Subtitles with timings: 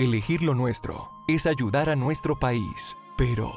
[0.00, 3.52] Elegir lo nuestro es ayudar a nuestro país, pero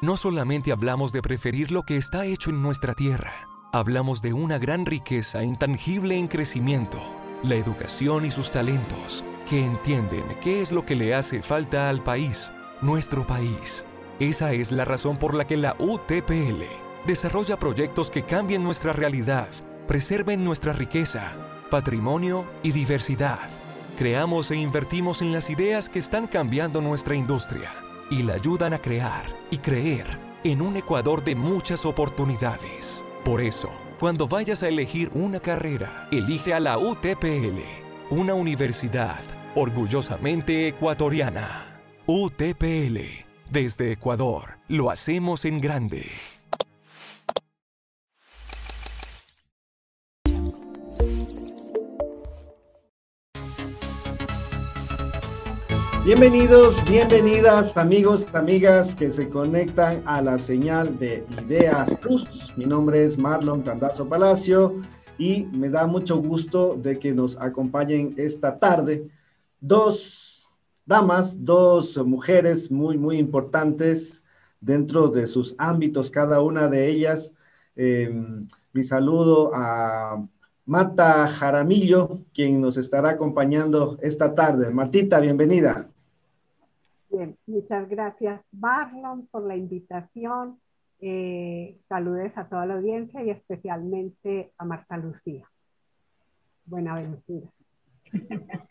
[0.00, 4.56] no solamente hablamos de preferir lo que está hecho en nuestra tierra, hablamos de una
[4.56, 6.98] gran riqueza intangible en crecimiento,
[7.42, 12.02] la educación y sus talentos, que entienden qué es lo que le hace falta al
[12.02, 12.50] país,
[12.80, 13.84] nuestro país.
[14.18, 16.62] Esa es la razón por la que la UTPL
[17.04, 19.50] desarrolla proyectos que cambien nuestra realidad,
[19.86, 21.36] preserven nuestra riqueza,
[21.70, 23.61] patrimonio y diversidad
[24.02, 27.72] Creamos e invertimos en las ideas que están cambiando nuestra industria
[28.10, 33.04] y la ayudan a crear y creer en un Ecuador de muchas oportunidades.
[33.24, 33.70] Por eso,
[34.00, 37.60] cuando vayas a elegir una carrera, elige a la UTPL,
[38.10, 39.20] una universidad
[39.54, 41.80] orgullosamente ecuatoriana.
[42.06, 42.98] UTPL,
[43.52, 46.10] desde Ecuador, lo hacemos en grande.
[56.14, 62.52] Bienvenidos, bienvenidas amigos, amigas que se conectan a la señal de Ideas Plus.
[62.54, 64.82] Mi nombre es Marlon Tandazo Palacio
[65.16, 69.08] y me da mucho gusto de que nos acompañen esta tarde
[69.58, 70.50] dos
[70.84, 74.22] damas, dos mujeres muy, muy importantes
[74.60, 77.32] dentro de sus ámbitos, cada una de ellas.
[77.74, 80.22] Em, mi saludo a
[80.66, 84.68] Marta Jaramillo, quien nos estará acompañando esta tarde.
[84.70, 85.88] Martita, bienvenida.
[87.12, 90.58] Bien, muchas gracias Marlon por la invitación.
[90.98, 95.46] Eh, saludes a toda la audiencia y especialmente a Marta Lucía.
[96.64, 97.48] Buenaventura.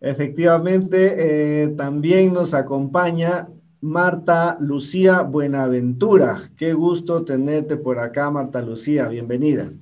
[0.00, 3.48] Efectivamente, eh, también nos acompaña
[3.80, 6.40] Marta Lucía Buenaventura.
[6.56, 9.06] Qué gusto tenerte por acá, Marta Lucía.
[9.06, 9.72] Bienvenida.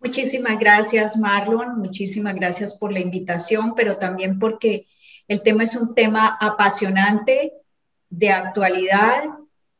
[0.00, 1.80] Muchísimas gracias, Marlon.
[1.80, 4.86] Muchísimas gracias por la invitación, pero también porque
[5.28, 7.52] el tema es un tema apasionante,
[8.10, 9.24] de actualidad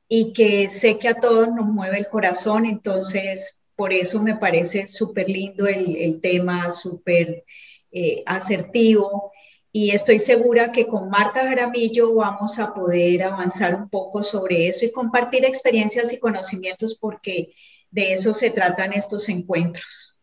[0.08, 4.86] y que sé que a todos nos mueve el corazón, entonces por eso me parece
[4.86, 7.44] súper lindo el, tema, súper
[7.92, 9.32] eh, asertivo
[9.70, 14.84] y estoy segura que con Marta Jaramillo vamos a poder avanzar un poco sobre eso
[14.84, 17.53] y compartir experiencias y conocimientos porque
[17.91, 20.19] de eso se tratan estos encuentros.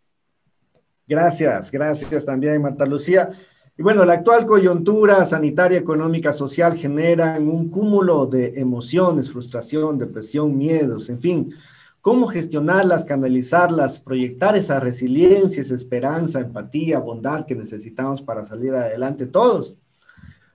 [1.07, 3.30] Gracias, gracias también Marta Lucía.
[3.78, 10.58] Y bueno, la actual coyuntura sanitaria, económica, social genera un cúmulo de emociones, frustración, depresión,
[10.58, 11.53] miedos, en fin.
[12.00, 19.25] ¿Cómo gestionarlas, canalizarlas, proyectar esa resiliencia, esa esperanza, empatía, bondad que necesitamos para salir adelante
[19.25, 19.75] todos?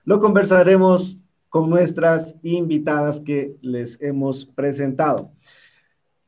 [0.03, 5.29] Lo conversaremos con nuestras invitadas que les hemos presentado.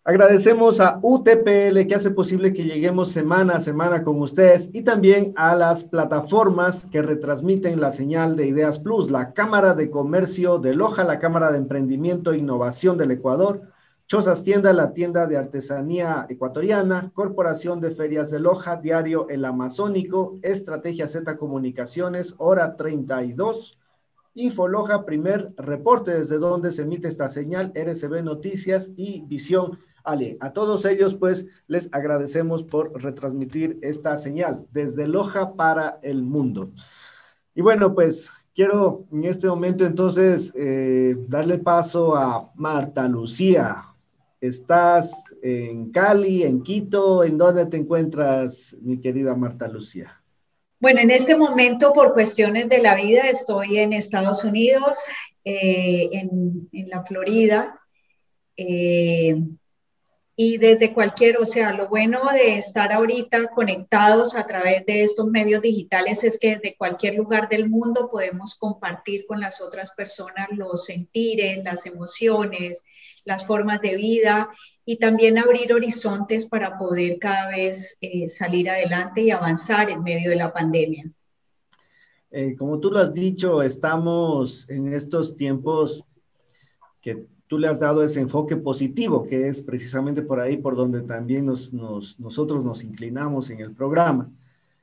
[0.05, 5.31] Agradecemos a UTPL que hace posible que lleguemos semana a semana con ustedes y también
[5.37, 10.73] a las plataformas que retransmiten la señal de Ideas Plus, la Cámara de Comercio de
[10.73, 13.61] Loja, la Cámara de Emprendimiento e Innovación del Ecuador,
[14.05, 20.37] Chozas Tienda, la tienda de artesanía ecuatoriana, Corporación de Ferias de Loja, Diario El Amazónico,
[20.41, 23.79] Estrategia Z Comunicaciones, Hora 32,
[24.35, 30.85] Infoloja, primer reporte desde donde se emite esta señal, RCB Noticias y Visión A todos
[30.85, 36.71] ellos pues les agradecemos por retransmitir esta señal desde Loja para el mundo.
[37.55, 43.85] Y bueno, pues quiero en este momento entonces eh, darle paso a Marta Lucía.
[44.41, 47.23] ¿Estás en Cali, en Quito?
[47.23, 50.21] ¿En dónde te encuentras, mi querida Marta Lucía?
[50.81, 54.97] Bueno, en este momento, por cuestiones de la vida, estoy en Estados Unidos,
[55.45, 57.79] eh, en, en, la Florida.
[58.57, 59.37] Eh,
[60.35, 65.27] y desde cualquier, o sea, lo bueno de estar ahorita conectados a través de estos
[65.27, 70.47] medios digitales es que desde cualquier lugar del mundo podemos compartir con las otras personas
[70.51, 72.83] los sentires, las emociones,
[73.25, 74.49] las formas de vida
[74.85, 80.31] y también abrir horizontes para poder cada vez eh, salir adelante y avanzar en medio
[80.31, 81.11] de la pandemia.
[82.31, 86.03] Eh, como tú lo has dicho, estamos en estos tiempos
[86.99, 91.03] que tú le has dado ese enfoque positivo, que es precisamente por ahí por donde
[91.03, 94.31] también nos, nosotros nos inclinamos en el programa.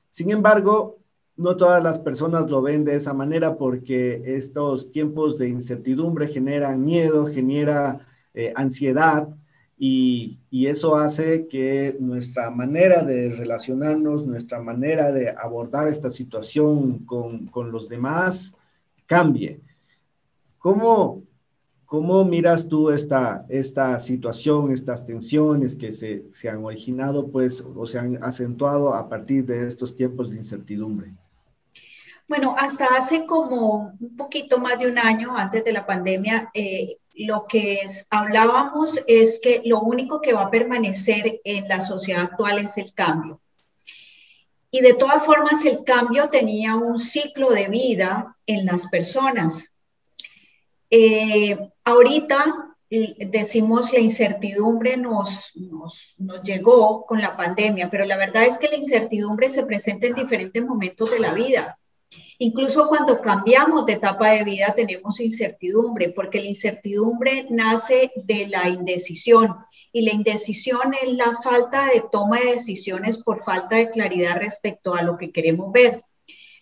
[0.09, 1.01] Sin embargo,
[1.37, 6.85] no todas las personas lo ven de esa manera porque estos tiempos de incertidumbre generan
[6.85, 9.29] miedo, genera eh, ansiedad
[9.77, 17.01] y, y, eso hace que nuestra manera de relacionarnos, nuestra manera de abordar esta situación
[17.01, 18.55] con, con los demás
[19.07, 19.61] cambie.
[20.59, 21.25] ¿Cómo,
[21.91, 27.85] ¿Cómo miras tú esta, esta situación, estas tensiones que se, se, han originado, pues, o
[27.85, 31.13] se han acentuado a partir de estos tiempos de incertidumbre?
[32.29, 36.99] Bueno, hasta hace como un poquito más de un año antes de la pandemia, eh,
[37.17, 42.61] lo que hablábamos es que lo único que va a permanecer en la sociedad actual
[42.61, 43.41] es el cambio.
[44.71, 49.71] Y de todas formas, el cambio tenía un ciclo de vida en las personas.
[50.91, 58.45] Eh, ahorita decimos la incertidumbre nos, nos, nos, llegó con la pandemia, pero la verdad
[58.45, 61.79] es que la incertidumbre se presenta en diferentes momentos de la vida.
[62.39, 68.69] Incluso cuando cambiamos de etapa de vida tenemos incertidumbre, porque la incertidumbre nace de la
[68.69, 69.57] indecisión
[69.93, 74.95] y la indecisión es la falta de toma de decisiones por falta de claridad respecto
[74.95, 76.05] a lo que queremos ver.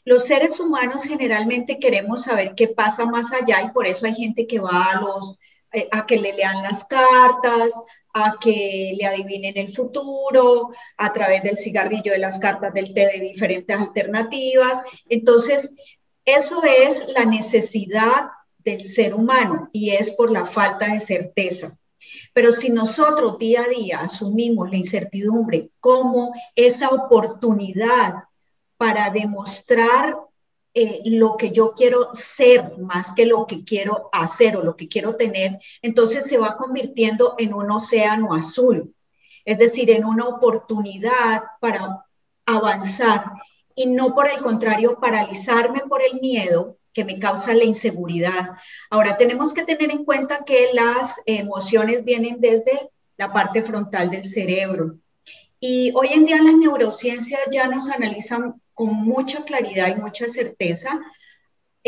[0.09, 4.47] Los seres humanos generalmente queremos saber qué pasa más allá y por eso hay gente
[4.47, 5.37] que va a los
[5.71, 7.75] eh, a que le lean las cartas,
[8.15, 13.07] a que le adivinen el futuro, a través del cigarrillo de las cartas del té
[13.07, 14.83] de diferentes alternativas.
[15.11, 15.77] Entonces,
[16.25, 21.79] eso es la necesidad del ser humano y es por la falta de certeza.
[22.33, 28.25] Pero si nosotros día a día asumimos la incertidumbre como esa oportunidad
[28.79, 30.17] para demostrar
[30.73, 34.89] eh, lo que yo quiero ser más que lo que quiero hacer o lo que
[34.89, 38.95] quiero tener, entonces se va convirtiendo en un océano azul,
[39.45, 42.07] es decir, en una oportunidad para
[42.47, 43.25] avanzar
[43.75, 48.57] y no por el contrario paralizarme por el miedo que me causa la inseguridad.
[48.91, 54.25] Ahora tenemos que tener en cuenta que las emociones vienen desde la parte frontal del
[54.25, 54.99] cerebro.
[55.61, 61.01] Y hoy en día las neurociencias ya nos analizan con mucha claridad y mucha certeza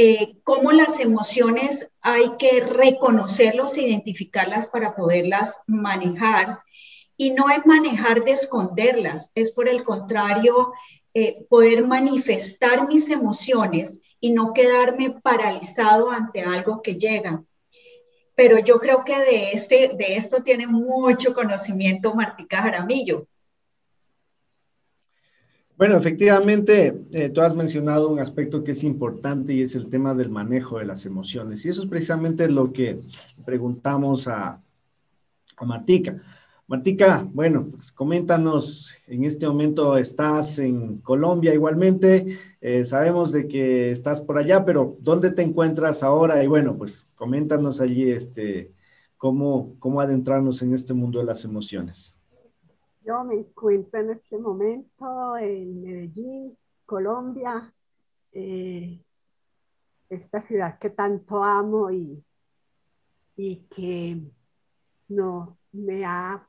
[0.03, 6.61] eh, cómo las emociones hay que reconocerlas, identificarlas para poderlas manejar.
[7.17, 10.73] Y no es manejar de esconderlas, es por el contrario,
[11.13, 17.45] eh, poder manifestar mis emociones y no quedarme paralizado ante algo que llega.
[18.35, 23.27] Pero yo creo que de, este, de esto tiene mucho conocimiento Martica Jaramillo.
[25.81, 30.15] Bueno, efectivamente, eh, tú has mencionado un aspecto que es importante y es el tema
[30.15, 31.65] del manejo de las emociones.
[31.65, 33.01] Y eso es precisamente lo que
[33.47, 34.63] preguntamos a,
[35.57, 36.19] a Martica.
[36.67, 43.91] Martica, bueno, pues coméntanos, en este momento estás en Colombia igualmente, eh, sabemos de que
[43.91, 46.45] estás por allá, pero ¿dónde te encuentras ahora?
[46.45, 48.71] Y bueno, pues coméntanos allí este,
[49.17, 52.20] cómo, cómo adentrarnos en este mundo de las emociones.
[53.11, 57.75] Yo me encuentro en este momento en Medellín, Colombia,
[58.31, 59.03] eh,
[60.09, 62.25] esta ciudad que tanto amo y,
[63.35, 64.17] y que
[65.09, 66.49] no, me ha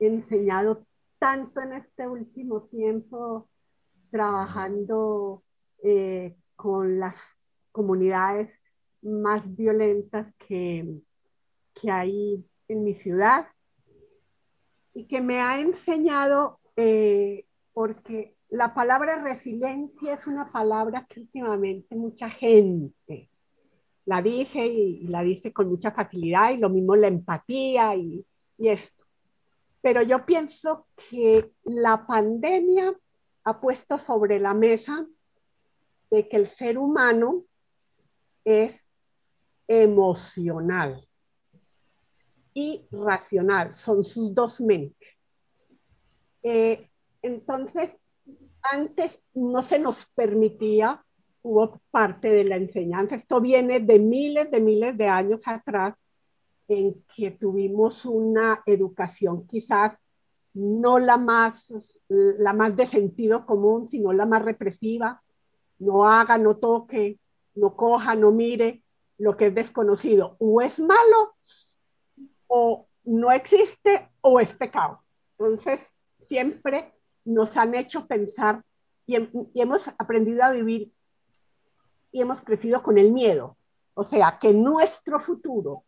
[0.00, 0.84] enseñado
[1.20, 3.48] tanto en este último tiempo
[4.10, 5.44] trabajando
[5.84, 7.38] eh, con las
[7.70, 8.52] comunidades
[9.00, 10.98] más violentas que,
[11.72, 13.46] que hay en mi ciudad
[14.98, 21.94] y que me ha enseñado, eh, porque la palabra resiliencia es una palabra que últimamente
[21.94, 23.30] mucha gente
[24.06, 28.68] la dice y, la dice con mucha facilidad y lo mismo la empatía y, y
[28.70, 29.04] esto.
[29.80, 32.92] Pero yo pienso que la pandemia
[33.44, 35.06] ha puesto sobre la mesa
[36.10, 37.44] de que el ser humano
[38.44, 38.84] es
[39.68, 41.07] emocional
[42.58, 45.08] y racional, son sus dos mentes.
[46.42, 46.90] Eh,
[47.22, 47.92] entonces,
[48.62, 51.04] antes no se nos permitía,
[51.42, 55.94] hubo parte de la enseñanza, esto viene de miles de miles de años atrás,
[56.66, 59.92] en que tuvimos una educación quizás
[60.52, 61.72] no la más,
[62.08, 65.22] la más de sentido común, sino la más represiva.
[65.78, 67.20] No haga, no toque,
[67.54, 68.82] no coja, no mire
[69.16, 70.36] lo que es desconocido.
[70.40, 71.36] O es malo
[72.48, 75.02] o no existe o es pecado.
[75.38, 75.80] Entonces,
[76.28, 76.92] siempre
[77.24, 78.62] nos han hecho pensar
[79.06, 79.16] y,
[79.54, 80.92] hemos aprendido a vivir
[82.12, 83.56] y hemos crecido con el miedo.
[83.94, 85.84] O sea, que nuestro futuro,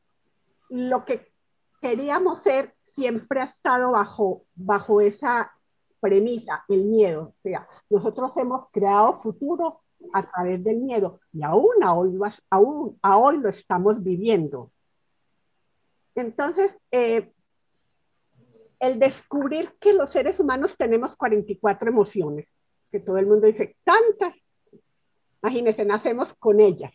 [0.69, 1.33] lo que
[1.81, 5.53] queríamos ser, siempre ha estado bajo, bajo esa
[6.01, 7.35] premisa, el miedo.
[7.39, 9.81] O sea, nosotros hemos creado futuro
[10.13, 14.73] a través del miedo y aún, aún, a hoy lo estamos viviendo.
[16.15, 17.33] Entonces, eh,
[18.81, 22.49] el descubrir que los seres humanos tenemos 44 emociones,
[22.91, 24.35] que todo el mundo dice, tantas,
[25.43, 26.93] imagínense, nacemos con ellas,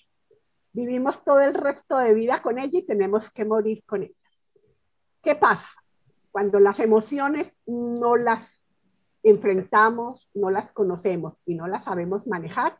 [0.74, 4.18] vivimos todo el resto de vida con ellas y tenemos que morir con ellas.
[5.22, 5.68] ¿Qué pasa?
[6.32, 8.62] Cuando las emociones no las
[9.24, 12.78] enfrentamos, no las conocemos y no las sabemos manejar,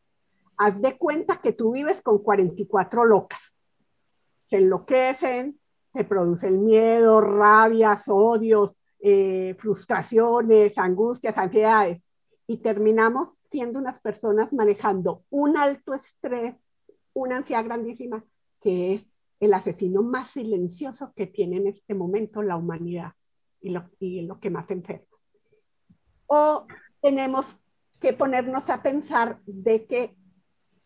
[0.58, 3.40] haz de cuenta que tú vives con 44 locas.
[4.50, 5.60] Se enloquecen,
[5.96, 12.02] se produce el miedo, rabias, odios, eh, frustraciones, angustias, ansiedades.
[12.48, 16.56] Y terminamos siendo unas personas manejando un alto estrés,
[17.14, 18.26] una ansiedad grandísima,
[18.62, 19.06] que es
[19.40, 23.14] el asesino más silencioso que tiene en este momento la humanidad
[23.62, 25.18] y lo, y lo que más enferma.
[26.28, 26.68] O
[27.02, 27.46] tenemos
[28.02, 30.14] que ponernos a pensar de que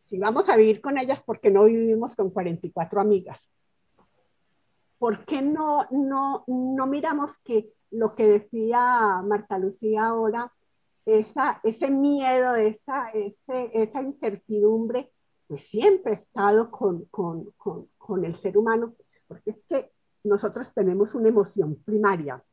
[0.05, 3.49] si vamos a vivir con ellas, ¿por qué no vivimos con 44 amigas?
[4.99, 10.53] ¿Por qué no, no, no miramos que lo que decía Marta Lucía ahora,
[11.05, 15.11] esa, ese miedo, esa, ese, esa incertidumbre,
[15.47, 18.93] pues siempre ha estado con, con, con, con el ser humano,
[19.27, 19.91] porque es que
[20.23, 22.43] nosotros tenemos una emoción primaria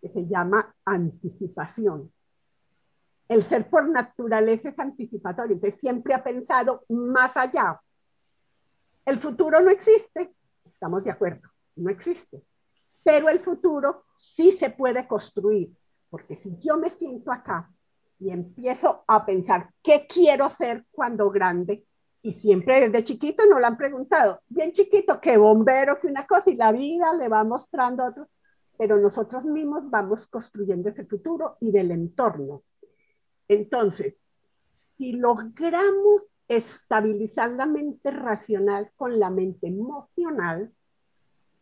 [0.00, 2.12] que se llama anticipación.
[3.28, 7.80] El ser por naturaleza es anticipatorio, entonces siempre ha pensado más allá.
[9.04, 10.34] El futuro no existe,
[10.66, 12.42] estamos de acuerdo, no existe,
[13.04, 15.74] pero el futuro sí se puede construir,
[16.10, 17.70] porque si yo me siento acá
[18.18, 21.84] y empiezo a pensar qué quiero hacer cuando grande,
[22.20, 26.50] y siempre desde chiquito nos lo han preguntado, bien chiquito, qué bombero, que una cosa,
[26.50, 28.28] y la vida le va mostrando otro,
[28.76, 32.62] pero nosotros mismos vamos construyendo ese futuro y del entorno.
[33.48, 34.14] Entonces,
[34.96, 40.72] si logramos estabilizar la mente racional con la mente emocional,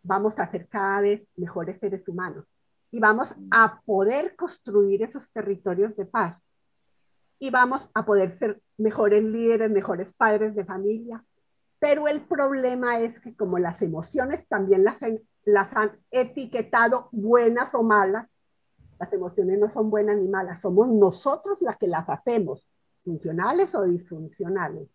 [0.07, 2.45] vamos a ser cada vez mejores seres humanos
[2.91, 6.39] y vamos a poder construir esos territorios de paz
[7.39, 11.23] y vamos a poder ser mejores líderes, mejores padres de familia.
[11.79, 14.97] Pero el problema es que como las emociones también las,
[15.45, 18.27] las han etiquetado buenas o malas,
[18.99, 22.67] las emociones no son buenas ni malas, somos nosotros las que las hacemos,
[23.05, 24.89] funcionales o disfuncionales.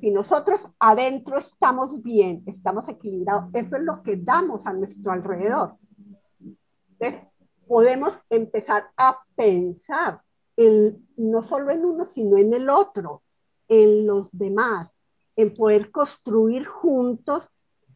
[0.00, 5.76] Si nosotros adentro estamos bien, estamos equilibrados, eso es lo que damos a nuestro alrededor.
[6.98, 7.28] Entonces,
[7.68, 10.20] podemos empezar a pensar
[10.56, 13.22] en, no solo en uno, sino en el otro,
[13.68, 14.90] en los demás,
[15.36, 17.44] en poder construir juntos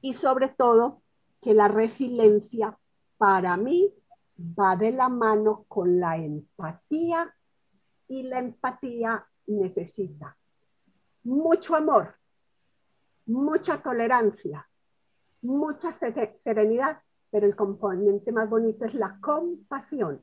[0.00, 1.02] y sobre todo
[1.40, 2.78] que la resiliencia
[3.16, 3.92] para mí
[4.38, 7.34] va de la mano con la empatía
[8.06, 10.36] y la empatía necesita
[11.24, 12.14] mucho amor,
[13.26, 14.68] mucha tolerancia,
[15.42, 15.96] mucha
[16.44, 17.00] serenidad,
[17.30, 20.22] pero el componente más bonito es la compasión.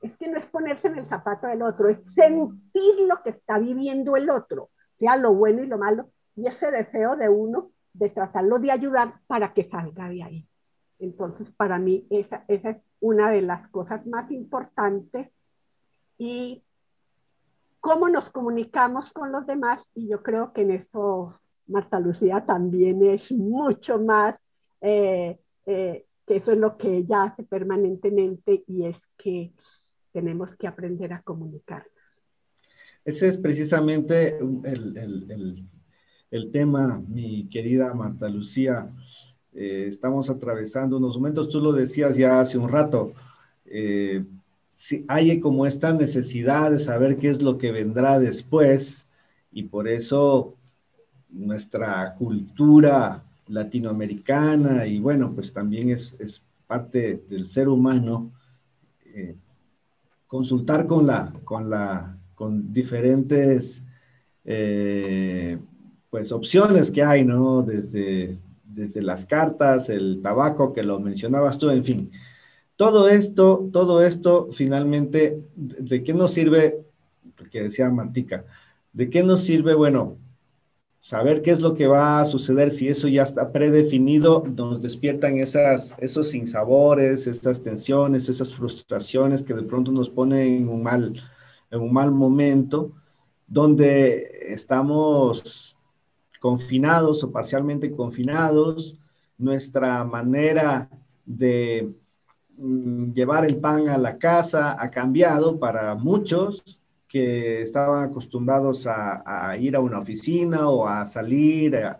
[0.00, 3.58] Es que no es ponerse en el zapato del otro, es sentir lo que está
[3.58, 8.10] viviendo el otro, sea lo bueno y lo malo, y ese deseo de uno de
[8.10, 10.48] tratarlo de ayudar para que salga de ahí.
[10.98, 15.30] Entonces, para mí, esa, esa es una de las cosas más importantes
[16.18, 16.62] y
[17.80, 19.82] cómo nos comunicamos con los demás.
[19.94, 24.36] Y yo creo que en eso Marta Lucía también es mucho más,
[24.80, 29.52] eh, eh, que eso es lo que ella hace permanentemente y es que
[30.12, 31.88] tenemos que aprender a comunicarnos.
[33.04, 35.68] Ese es precisamente el, el,
[36.30, 38.90] el tema, mi querida Marta Lucía.
[39.52, 43.12] Eh, estamos atravesando unos momentos, tú lo decías ya hace un rato,
[44.80, 49.06] si hay como esta necesidad de saber qué es lo que vendrá después
[49.52, 50.56] y por eso
[51.28, 58.32] nuestra cultura latinoamericana y bueno, pues también es, es parte del ser humano
[59.04, 59.36] eh,
[60.26, 63.84] consultar con la, con la, con diferentes
[66.08, 67.60] pues opciones que hay, ¿no?
[67.60, 72.10] Desde desde las cartas, el tabaco que lo mencionabas tú, en fin.
[72.80, 76.82] Todo esto, todo esto finalmente, ¿de qué nos sirve?
[77.36, 78.46] Porque decía Martica,
[78.94, 79.74] ¿de qué nos sirve?
[79.74, 80.16] Bueno,
[80.98, 85.36] saber qué es lo que va a suceder, si eso ya está predefinido, nos despiertan
[85.36, 91.12] esas, esos sinsabores, esas tensiones, esas frustraciones que de pronto nos ponen en un mal,
[91.70, 92.92] en un mal momento,
[93.46, 95.76] donde estamos
[96.40, 98.96] confinados o parcialmente confinados,
[99.36, 100.88] nuestra manera
[101.26, 101.92] de
[102.60, 109.74] llevar el pan a la casa ha cambiado para muchos que estaban acostumbrados a, ir
[109.74, 111.98] a una oficina o a salir a,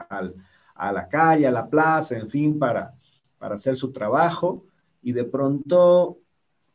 [0.74, 2.94] a, la calle, a la plaza, en fin, para,
[3.38, 4.64] para hacer su trabajo.
[5.02, 6.18] Y de pronto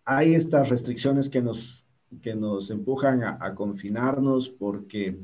[0.04, 1.86] hay estas restricciones que nos,
[2.22, 5.18] que nos empujan a confinarnos porque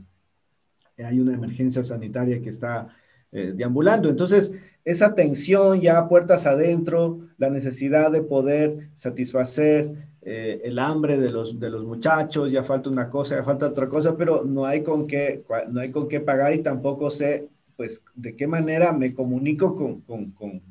[0.98, 2.88] hay una emergencia sanitaria que está
[3.32, 4.10] eh, deambulando.
[4.10, 4.52] Entonces,
[4.84, 11.60] esa tensión ya puertas adentro, la necesidad de poder satisfacer eh, el hambre de los,
[11.60, 15.08] de los muchachos, ya falta una cosa, ya falta otra cosa, pero no hay con
[15.08, 19.76] qué, no hay con qué pagar y tampoco sé, pues, de qué manera me comunico
[19.76, 20.62] con, con, con,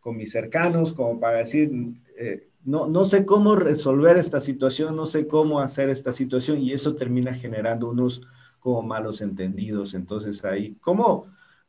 [0.00, 1.70] con mis cercanos, como para decir,
[2.18, 6.72] eh, no, no sé cómo resolver esta situación, no sé cómo hacer esta situación y
[6.72, 8.22] eso termina generando unos
[8.58, 9.94] como malos entendidos.
[9.94, 11.26] Entonces ahí, ¿cómo,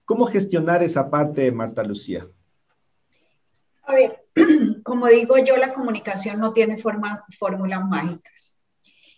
[0.09, 2.27] cómo gestionar esa parte, Marta Lucía?
[3.83, 4.25] A ver,
[4.83, 8.57] como digo yo, la comunicación no tiene fórmulas mágicas.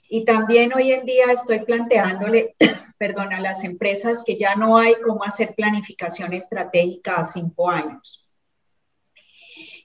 [0.09, 2.57] Y también hoy en día estoy planteándole,
[2.99, 8.27] perdón, a las empresas que ya no hay cómo hacer planificación estratégica a cinco años.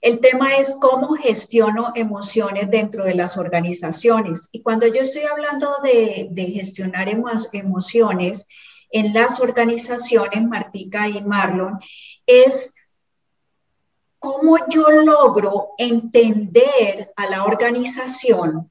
[0.03, 4.49] El tema es cómo gestiono emociones dentro de las organizaciones.
[4.51, 8.49] Y cuando yo estoy hablando de, de gestionar emociones
[8.91, 11.79] en las organizaciones, Martica y Marlon,
[12.27, 12.75] es
[14.19, 18.71] cómo yo logro entender a la organización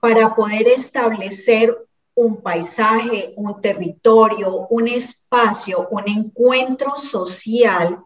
[0.00, 1.76] para poder establecer
[2.14, 8.02] un paisaje, un territorio, un espacio, un encuentro social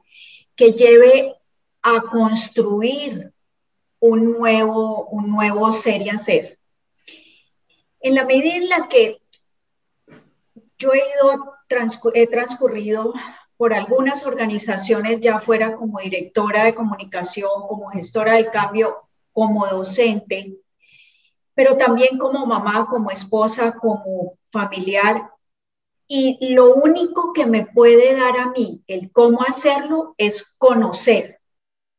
[0.55, 1.35] que lleve
[1.81, 3.33] a construir
[4.01, 6.59] un nuevo, un nuevo ser y hacer.
[8.01, 9.22] En la medida en la que
[10.83, 11.55] yo he ido,
[12.15, 13.13] he transcurrido
[13.57, 20.57] por algunas organizaciones, ya fuera como directora de comunicación, como gestora del cambio, como docente,
[21.55, 25.31] pero también como mamá, como esposa, como familiar.
[26.09, 31.39] Y lo único que me puede dar a mí el cómo hacerlo es conocer.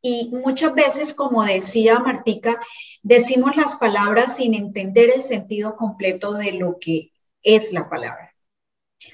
[0.02, 2.60] Y muchas veces, como decía Martica,
[3.02, 8.33] decimos las palabras sin entender el sentido completo de lo que es la palabra.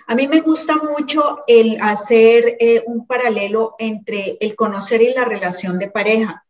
[0.07, 5.25] A mí me gusta mucho el hacer eh, un paralelo entre el conocer y la
[5.25, 6.45] relación de pareja.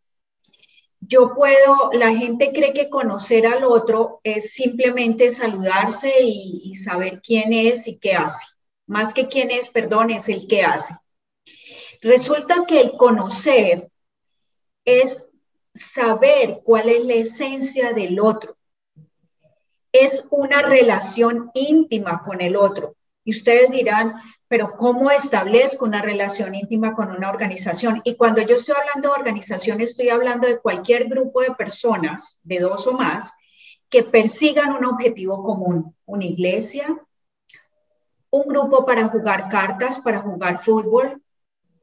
[1.01, 7.21] Yo puedo, la gente cree que conocer al otro es simplemente saludarse y, y saber
[7.21, 8.45] quién es y qué hace.
[8.87, 10.93] Más que quién es, perdón, es el que hace.
[12.01, 13.91] Resulta que el conocer
[14.85, 15.27] es
[15.73, 18.57] saber cuál es la esencia del otro.
[19.91, 22.95] Es una relación íntima con el otro.
[23.23, 24.15] Y ustedes dirán,
[24.47, 28.01] pero ¿cómo establezco una relación íntima con una organización?
[28.03, 32.59] Y cuando yo estoy hablando de organización, estoy hablando de cualquier grupo de personas, de
[32.59, 33.33] dos o más,
[33.89, 36.87] que persigan un objetivo común, una iglesia,
[38.31, 41.21] un grupo para jugar cartas, para jugar fútbol,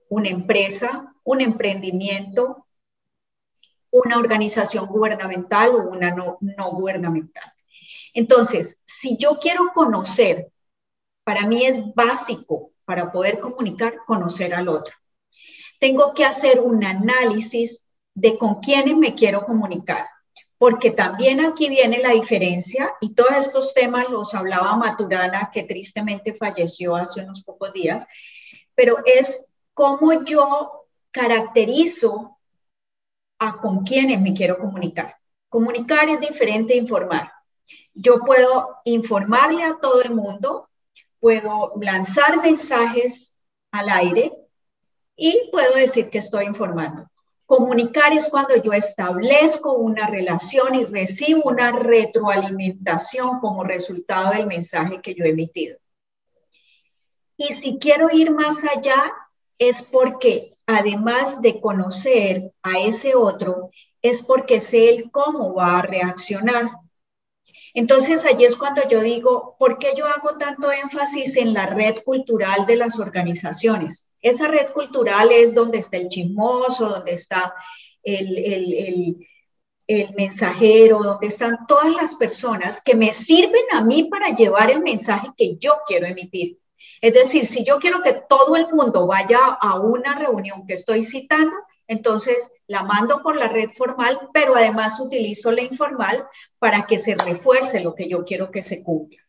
[0.09, 2.67] una empresa, un emprendimiento,
[3.91, 7.53] una organización gubernamental o una no, no gubernamental.
[8.15, 10.51] Entonces, si yo quiero conocer
[11.27, 14.95] para mí es básico para poder comunicar, conocer al otro.
[15.81, 20.07] Tengo que hacer un análisis de con quiénes me quiero comunicar,
[20.57, 26.33] porque también aquí viene la diferencia y todos estos temas los hablaba Maturana, que tristemente
[26.33, 28.07] falleció hace unos pocos días,
[28.77, 32.39] pero es cómo yo caracterizo
[33.41, 35.17] a con quiénes me quiero comunicar.
[35.49, 37.33] Comunicar es diferente de informar.
[37.93, 40.69] Yo puedo informarle a todo el mundo,
[41.27, 43.37] puedo lanzar mensajes
[43.73, 44.33] al aire
[45.17, 47.11] y puedo decir que estoy informando.
[47.47, 55.01] Comunicar es cuando yo establezco una relación y recibo una retroalimentación como resultado del mensaje
[55.03, 55.77] que yo he emitido.
[57.37, 59.13] Y si quiero ir más allá,
[59.59, 65.83] es porque además de conocer a ese otro, es porque sé el cómo va a
[65.83, 66.71] reaccionar.
[67.77, 71.97] Entonces, allí es cuando yo digo, ¿por qué yo hago tanto énfasis en la red
[72.07, 74.11] cultural de las organizaciones?
[74.23, 77.55] Esa red cultural es donde está el chismoso, donde está
[78.03, 79.19] el,
[79.87, 84.81] el mensajero, donde están todas las personas que me sirven a mí para llevar el
[84.81, 86.59] mensaje que yo quiero emitir.
[87.03, 91.05] Es decir, si yo quiero que todo el mundo vaya a una reunión que estoy
[91.05, 91.55] citando,
[91.89, 96.27] entonces, la mando por la red formal, pero además utilizo la informal
[96.59, 99.23] para que se refuerce lo que yo quiero que se cumpla.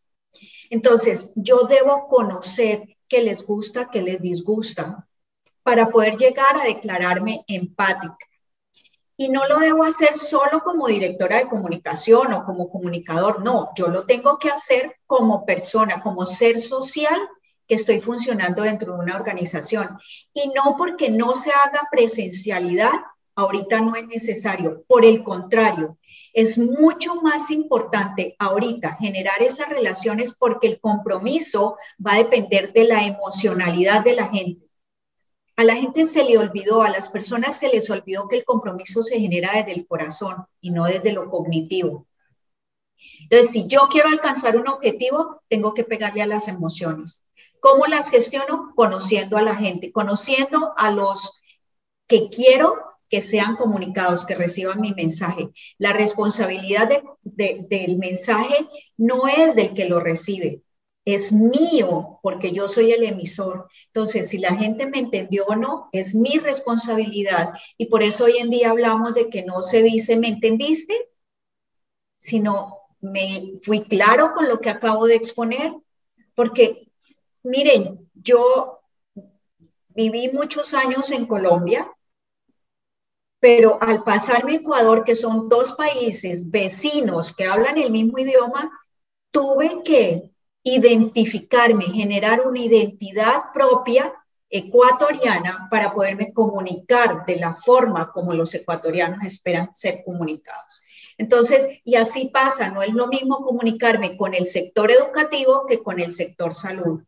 [0.70, 5.08] Entonces, yo debo conocer qué les gusta, qué les disgusta,
[5.64, 8.18] para poder llegar a declararme empática.
[9.16, 13.88] Y no lo debo hacer solo como directora de comunicación o como comunicador, no, yo
[13.88, 17.20] lo tengo que hacer como persona, como ser social
[17.68, 19.98] que estoy funcionando dentro de una organización.
[20.34, 22.92] Y no porque no se haga presencialidad,
[23.36, 24.84] ahorita no es necesario.
[24.88, 25.96] Por el contrario,
[26.34, 32.86] es mucho más importante ahorita generar esas relaciones porque el compromiso va a depender de
[32.86, 34.68] la emocionalidad de la gente.
[35.56, 39.02] a la gente se le olvidó, a las personas se les olvidó que el compromiso
[39.02, 42.06] se genera desde el corazón y no desde lo cognitivo.
[43.22, 47.27] Entonces, si yo quiero alcanzar un objetivo, tengo que pegarle a las emociones.
[47.60, 48.74] ¿Cómo las gestiono?
[48.76, 51.34] Conociendo a la gente, conociendo a los
[52.08, 52.76] que quiero
[53.10, 55.50] que sean comunicados, que reciban mi mensaje.
[55.78, 56.90] La responsabilidad
[57.24, 58.68] del mensaje
[58.98, 60.62] no es del que lo recibe,
[61.08, 63.70] es mío porque yo soy el emisor.
[63.88, 67.54] Entonces, si la gente me entendió o no, es mi responsabilidad.
[67.78, 71.10] Y por eso hoy en día hablamos de que no se dice, ¿me entendiste?
[72.18, 75.72] Sino, ¿me fui claro con lo que acabo de exponer?
[76.36, 76.87] Porque,
[77.48, 78.80] miren, yo
[79.90, 81.92] viví muchos años en Colombia,
[83.40, 88.72] pero al pasarme a Ecuador, que son dos países vecinos que hablan el mismo idioma,
[89.32, 90.32] tuve que
[90.64, 94.14] identificarme, generar una identidad propia
[94.50, 100.82] ecuatoriana para poderme comunicar de la forma como los ecuatorianos esperan ser comunicados.
[101.18, 106.00] Entonces, y así pasa, no es lo mismo comunicarme con el sector educativo que con
[106.00, 107.02] el sector salud.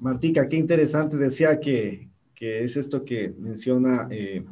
[0.00, 4.44] Martica, qué interesante, decía que, que es esto que menciona eh,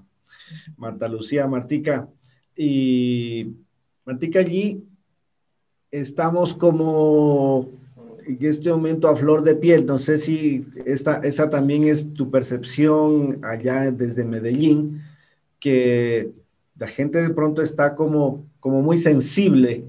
[0.77, 2.09] Marta Lucía Martica.
[2.55, 3.57] Y
[4.05, 4.85] Martica, allí
[5.91, 7.73] estamos como
[8.25, 9.85] en este momento a flor de piel.
[9.85, 15.03] No sé si esa también es tu percepción allá desde Medellín,
[15.59, 16.31] que
[16.77, 19.83] la gente de pronto está como, como muy sensible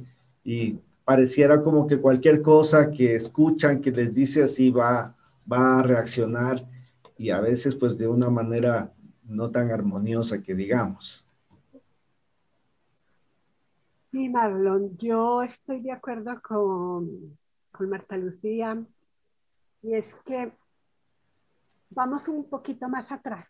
[0.44, 5.16] y pareciera como que cualquier cosa que escuchan, que les dice así, va,
[5.52, 6.66] va a reaccionar
[7.18, 11.28] y a veces pues de una manera no tan armoniosa que digamos.
[14.12, 17.38] Sí, Marlon, yo estoy de acuerdo con,
[17.72, 18.84] con Marta Lucía
[19.82, 20.52] y es que
[21.92, 23.48] vamos un poquito más atrás.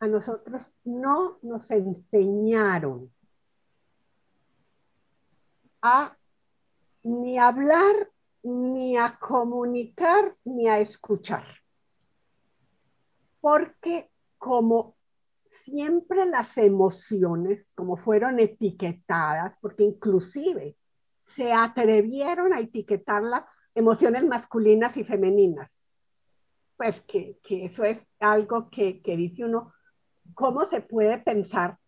[0.00, 3.10] A nosotros no nos enseñaron
[7.02, 8.10] ni hablar,
[8.42, 11.44] ni a comunicar, ni a escuchar.
[13.40, 14.96] Porque como
[15.50, 20.76] siempre las emociones, como fueron etiquetadas, porque inclusive
[21.22, 23.44] se atrevieron a etiquetar las
[23.74, 25.70] emociones masculinas y femeninas,
[26.76, 29.72] pues que, eso es algo que, que dice uno,
[30.34, 31.78] ¿cómo se puede pensar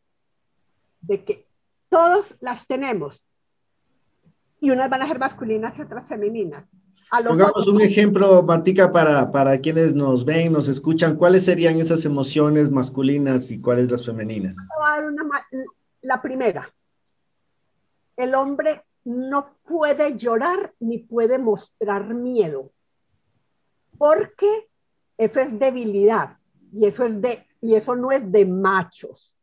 [1.01, 1.47] de que
[1.89, 3.23] todos las tenemos
[4.61, 6.65] y unas van a ser masculinas y otras femeninas?
[7.11, 11.17] Pongamos un ejemplo, Martica, para, para quienes nos ven, nos escuchan.
[11.17, 14.57] ¿Cuáles serían esas emociones masculinas y cuáles las femeninas?
[16.03, 16.73] la primera,
[18.17, 22.73] el hombre no puede llorar ni puede mostrar miedo,
[23.97, 24.69] porque
[25.17, 26.39] eso es debilidad
[26.73, 29.35] y eso, es de, y eso no es de machos.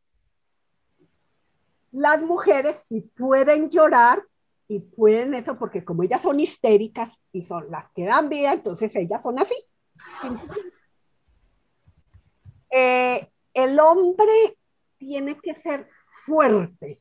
[1.92, 4.24] Las mujeres sí pueden llorar
[4.68, 8.96] y pueden eso porque como ellas son histéricas y son las que dan vida, entonces
[8.96, 9.56] ellas son así.
[12.72, 14.58] Eh, el hombre
[14.98, 15.88] tiene que ser
[16.26, 17.00] fuerte.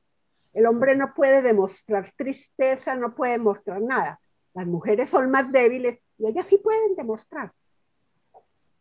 [0.52, 4.20] El hombre no puede demostrar tristeza, no puede demostrar nada.
[4.52, 7.52] Las mujeres son más débiles y ellas sí pueden demostrar.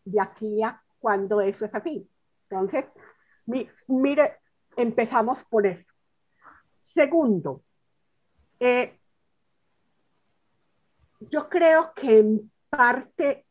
[0.06, 2.08] De aquí a cuando eso es así.
[2.50, 2.86] Entonces,
[3.88, 4.38] mire,
[4.78, 5.84] empezamos por eso.
[6.80, 7.64] Segundo,
[8.64, 9.00] eh,
[11.20, 13.46] yo creo que en parte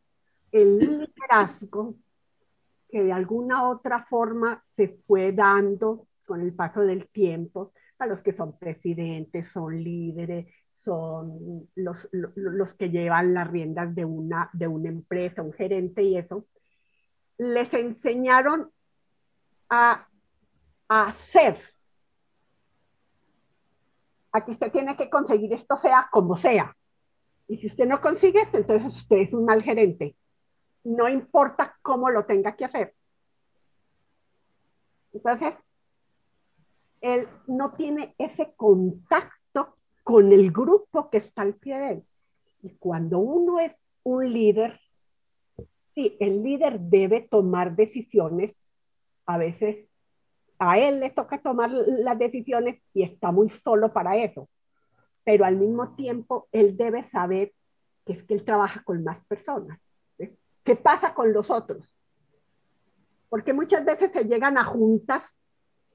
[0.50, 1.96] el liderazgo
[2.88, 8.22] que de alguna otra forma se fue dando con el paso del tiempo, a los
[8.22, 10.46] que son presidentes, son líderes,
[10.76, 16.16] son los, los, que llevan las riendas de una, de una empresa, un gerente y
[16.16, 16.46] eso,
[17.38, 18.70] les enseñaron
[19.68, 20.08] a,
[20.88, 21.71] a hacer
[24.32, 26.76] aquí usted tiene que conseguir esto sea como sea.
[27.48, 30.16] Y si usted no consigue esto, entonces usted es un mal gerente.
[30.84, 32.94] No importa cómo lo tenga que hacer.
[35.12, 35.54] Entonces,
[37.02, 42.04] él no tiene ese contacto con el grupo que está al pie de él.
[42.62, 43.72] Y cuando uno es
[44.04, 44.80] un líder,
[45.94, 48.54] sí, el líder debe tomar decisiones
[49.26, 49.86] a veces
[50.70, 54.48] a él le toca tomar las decisiones y está muy solo para eso.
[55.24, 57.52] Pero al mismo tiempo, él debe saber
[58.06, 59.80] que es que él trabaja con más personas.
[60.64, 61.92] ¿Qué pasa con los otros?
[63.28, 65.24] Porque muchas veces se llegan a juntas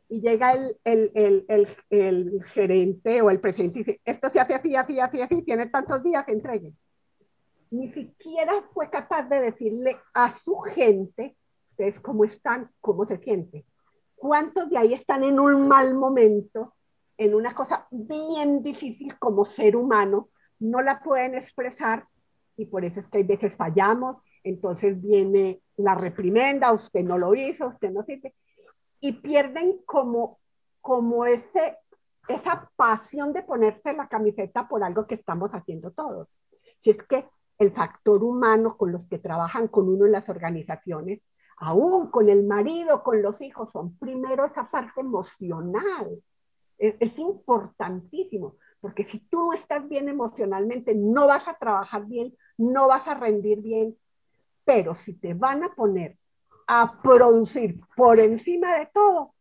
[0.10, 4.56] y llega el, el, el, el, gerente o el presidente y dice, esto se hace
[4.56, 6.73] así, así, así, así, tiene tantos días, entregue.
[7.69, 11.38] Ni siquiera fue capaz de decirle a su gente,
[11.69, 13.63] ustedes cómo están, cómo se sienten.
[14.17, 16.73] ¿Cuántos de ahí están en un mal momento,
[17.17, 22.08] en una cosa bien difícil como ser humano, no la pueden expresar
[22.58, 27.36] y por eso es que a veces fallamos, entonces viene la reprimenda, usted no lo
[27.36, 28.34] hizo, usted no sirve,
[28.99, 30.39] y pierden como,
[30.82, 31.77] como ese,
[32.27, 36.27] esa pasión de ponerse la camiseta por algo que estamos haciendo todos.
[36.82, 37.27] Si es que
[37.60, 41.21] el factor humano con los que trabajan con uno en las organizaciones,
[41.57, 46.21] aún con el marido, con los hijos, son primero esa parte emocional.
[46.77, 52.87] Es, importantísimo, porque si tú no estás bien emocionalmente, no vas a trabajar bien, no
[52.87, 53.97] vas a rendir bien.
[54.63, 56.17] Pero si te van a poner
[56.67, 59.33] a producir por encima de todo,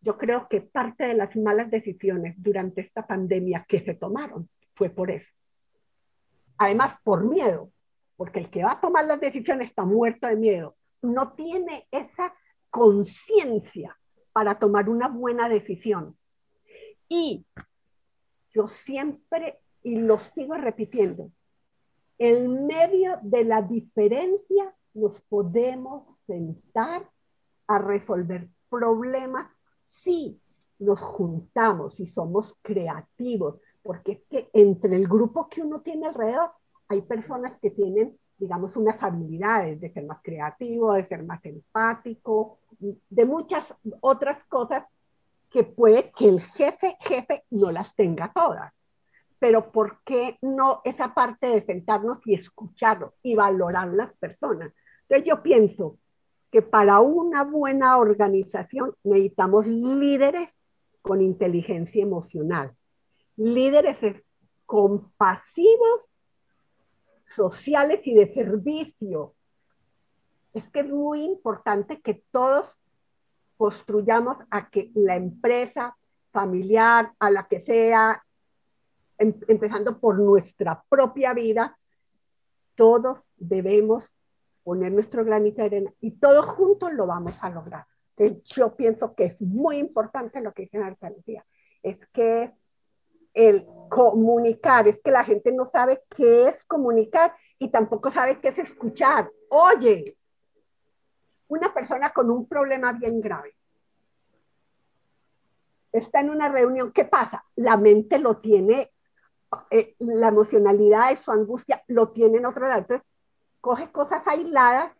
[0.00, 4.88] yo creo que parte de las malas decisiones durante esta pandemia que se tomaron fue
[4.88, 5.28] por eso.
[6.58, 7.72] Además, por miedo,
[8.16, 10.76] porque el que va a tomar las decisiones está muerto de miedo,
[11.14, 12.34] no tiene esa
[12.70, 13.98] conciencia
[14.32, 16.16] para tomar una buena decisión.
[17.08, 17.46] Y
[18.50, 21.30] yo siempre, y lo sigo repitiendo,
[22.18, 27.08] en medio de la diferencia nos podemos sentar
[27.66, 29.50] a resolver problemas
[29.88, 30.40] si
[30.78, 36.50] nos juntamos y somos creativos, porque es que entre el grupo que uno tiene alrededor
[36.88, 42.58] hay personas que tienen, digamos, unas habilidades de ser más creativo, de ser más empático,
[42.78, 44.84] de muchas otras cosas
[45.50, 48.72] que puede que el jefe, jefe no las tenga todas
[49.38, 54.72] pero ¿por qué no esa parte de sentarnos y escucharlos y valorar las personas?
[55.02, 55.98] Entonces yo pienso
[56.50, 60.48] que para una buena organización necesitamos líderes
[61.02, 62.72] con inteligencia emocional,
[63.36, 63.98] líderes
[64.64, 66.10] compasivos,
[67.26, 69.34] sociales y de servicio.
[70.54, 72.78] Es que es muy importante que todos
[73.58, 75.96] construyamos a que la empresa
[76.30, 78.26] familiar, a la que sea,
[79.18, 81.78] Em, empezando por nuestra propia vida,
[82.74, 84.12] todos debemos
[84.62, 87.86] poner nuestro granito de arena y todos juntos lo vamos a lograr.
[88.44, 91.44] yo pienso que es muy importante lo que dice Marta Lucía,
[91.82, 92.50] es que
[93.36, 98.48] el comunicar, es que la gente no sabe qué es comunicar y tampoco sabe qué
[98.48, 99.30] es escuchar.
[99.50, 100.16] Oye,
[101.46, 103.54] una persona con un problema bien grave
[105.92, 107.44] está en una reunión, ¿qué pasa?
[107.54, 108.90] La mente lo tiene
[109.70, 112.80] eh, la emocionalidad de su angustia lo tiene en otro lado.
[112.80, 113.06] Entonces,
[113.60, 114.92] coge cosas aisladas,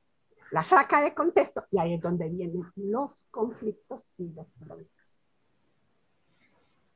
[0.50, 4.92] las saca de contexto y ahí es donde vienen los conflictos y los problemas.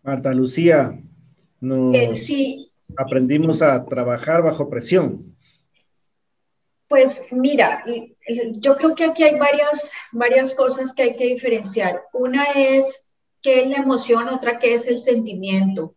[0.03, 0.99] Marta Lucía,
[1.61, 2.71] nos eh, sí.
[2.97, 5.37] aprendimos a trabajar bajo presión.
[6.89, 7.85] Pues mira,
[8.57, 12.03] yo creo que aquí hay varias, varias cosas que hay que diferenciar.
[12.13, 15.95] Una es qué es la emoción, otra qué es el sentimiento.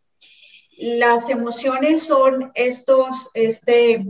[0.77, 4.05] Las emociones son estos, este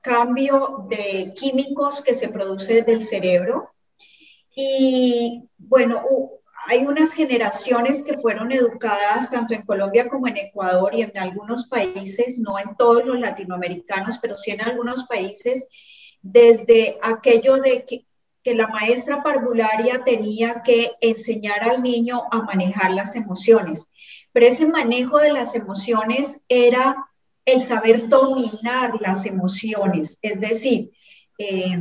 [0.00, 3.70] cambio de químicos que se produce del cerebro.
[4.54, 6.02] Y bueno,
[6.68, 11.66] hay unas generaciones que fueron educadas tanto en Colombia como en Ecuador y en algunos
[11.66, 15.66] países, no en todos los latinoamericanos, pero sí en algunos países,
[16.20, 18.04] desde aquello de que,
[18.54, 23.92] la maestra parvularia tenía que enseñar al niño a manejar las emociones.
[24.32, 26.96] Pero ese manejo de las emociones era
[27.44, 30.92] el saber dominar las emociones, es decir,
[31.36, 31.78] eh,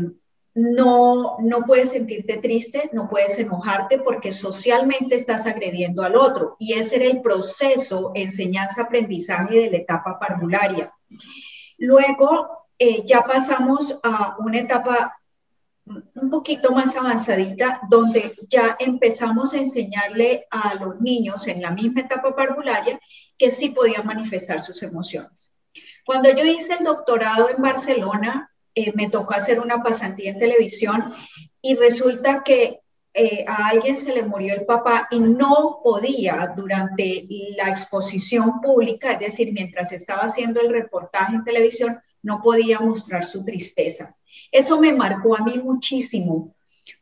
[0.57, 6.55] no, no puedes sentirte triste, no puedes enojarte porque socialmente estás agrediendo al otro.
[6.57, 10.91] Y ese era el proceso enseñanza-aprendizaje de la etapa parvularia.
[11.77, 15.13] Luego eh, ya pasamos a una etapa
[15.85, 22.01] un poquito más avanzadita, donde ya empezamos a enseñarle a los niños en la misma
[22.01, 22.99] etapa parvularia
[23.37, 25.55] que sí podían manifestar sus emociones.
[26.03, 31.11] Cuando yo hice el doctorado en Barcelona, eh, me tocó hacer una pasantía en televisión
[31.63, 37.25] y resulta que eh, a alguien se le murió el papá y no podía durante
[37.57, 43.23] la exposición pública, es decir, mientras estaba haciendo el reportaje en televisión, no podía mostrar
[43.23, 44.15] su tristeza.
[44.51, 46.53] Eso me marcó a mí muchísimo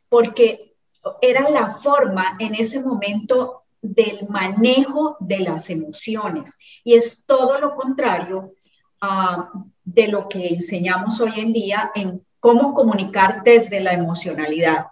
[0.08, 0.76] porque
[1.20, 7.76] era la forma en ese momento del manejo de las emociones y es todo lo
[7.76, 8.54] contrario
[9.02, 9.52] ah,
[9.86, 14.86] de lo que enseñamos hoy en día en cómo comunicar desde la emocionalidad.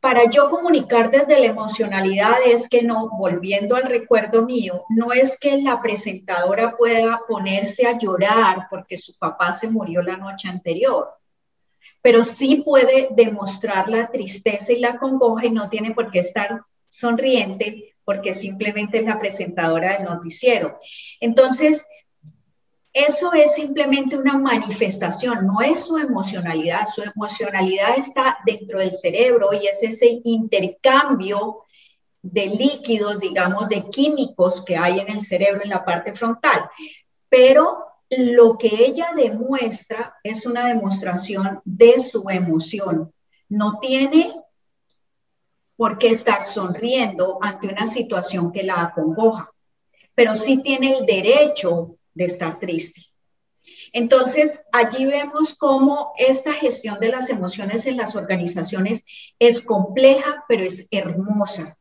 [0.00, 5.38] para yo comunicar desde la emocionalidad es que no, volviendo al recuerdo mío, no es
[5.38, 11.08] que la presentadora pueda ponerse a llorar porque su papá se murió la noche anterior,
[12.00, 16.62] pero sí puede demostrar la tristeza y la congoja y no tiene por qué estar
[16.88, 20.80] sonriente porque simplemente es la presentadora del noticiero.
[21.20, 21.86] Entonces,
[22.92, 26.84] eso es simplemente una manifestación, no es su emocionalidad.
[26.84, 31.64] Su emocionalidad está dentro del cerebro y es ese intercambio
[32.20, 36.68] de líquidos, digamos, de químicos que hay en el cerebro en la parte frontal.
[37.30, 43.10] Pero lo que ella demuestra es una demostración de su emoción.
[43.48, 44.34] No tiene
[45.76, 49.50] por qué estar sonriendo ante una situación que la acongoja,
[50.14, 53.02] pero sí tiene el derecho de estar triste.
[53.92, 59.04] Entonces, allí vemos cómo esta gestión de las emociones en las organizaciones
[59.38, 61.76] es compleja, pero es hermosa.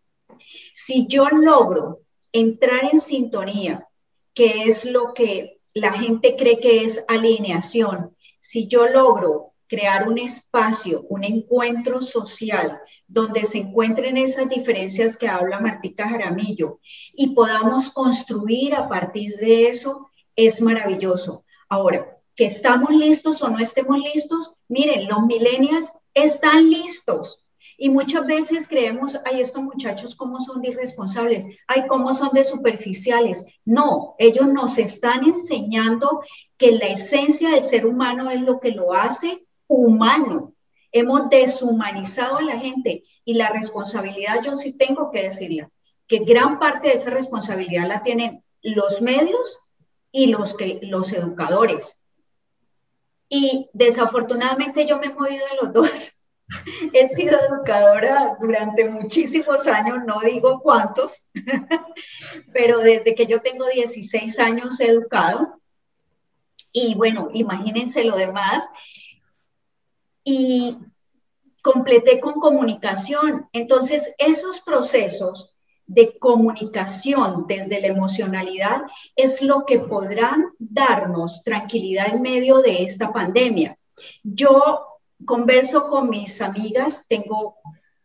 [0.74, 3.88] Si yo logro entrar en sintonía,
[4.34, 10.18] que es lo que la gente cree que es alineación, si yo logro crear un
[10.18, 16.82] espacio, un encuentro social donde se encuentren esas diferencias que habla Martica Jaramillo
[17.14, 21.44] y podamos construir a partir de eso, es maravilloso.
[21.70, 27.46] Ahora, que estamos listos o no estemos listos, miren, los millennials están listos.
[27.78, 32.44] Y muchas veces creemos, ay, estos muchachos cómo son de irresponsables, ay, cómo son de
[32.44, 33.46] superficiales.
[33.66, 36.22] No, ellos nos están enseñando
[36.58, 40.54] que la esencia del ser humano es lo que lo hace humano.
[40.92, 45.70] Hemos deshumanizado a la gente y la responsabilidad, yo sí tengo que decirla,
[46.08, 49.60] que gran parte de esa responsabilidad la tienen los medios
[50.12, 52.06] y los, que, los educadores.
[53.30, 56.12] Y desafortunadamente yo me he movido de los dos.
[56.94, 61.26] He sido educadora durante muchísimos años, no digo cuántos,
[62.54, 65.62] pero desde que yo tengo 16 años he educado.
[66.74, 68.68] Y bueno, imagínense lo demás.
[70.26, 70.78] Y
[71.62, 73.48] completé con comunicación.
[73.54, 75.51] Entonces, esos procesos
[75.94, 78.84] de comunicación desde la emocionalidad
[79.16, 83.78] es lo que podrán darnos tranquilidad en medio de esta pandemia.
[84.24, 84.86] Yo
[85.26, 87.58] converso con mis amigas, tengo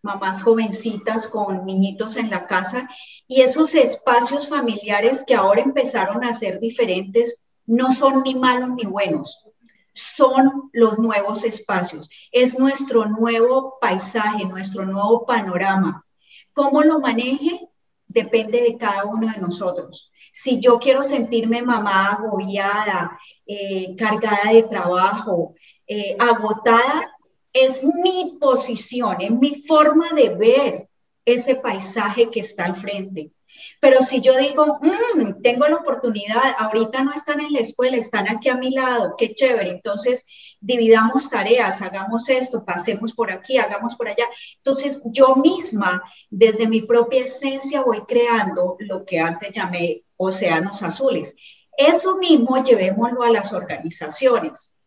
[0.03, 2.89] mamás jovencitas con niñitos en la casa
[3.29, 8.85] y esos espacios familiares que ahora empezaron a ser diferentes no son ni malos ni
[8.85, 9.45] buenos,
[9.93, 16.05] son los nuevos espacios, es nuestro nuevo paisaje, nuestro nuevo panorama.
[16.53, 17.69] ¿Cómo lo maneje?
[18.17, 20.11] Depende de cada uno de nosotros.
[20.33, 25.55] Si yo quiero sentirme mamá agobiada, eh, cargada de trabajo,
[25.87, 27.13] eh, agotada,
[27.53, 30.89] es mi posición, es mi forma de ver
[31.27, 33.33] ese paisaje que está al frente.
[33.81, 38.29] Pero si yo digo, mm, tengo la oportunidad, ahorita no están en la escuela, están
[38.29, 40.27] aquí a mi lado, qué chévere, entonces
[40.61, 44.25] dividamos tareas, hagamos esto, pasemos por aquí, hagamos por allá.
[44.57, 51.37] Entonces yo misma, desde mi propia esencia, voy creando lo que antes llamé océanos azules.
[51.77, 54.79] Eso mismo llevémoslo a las organizaciones.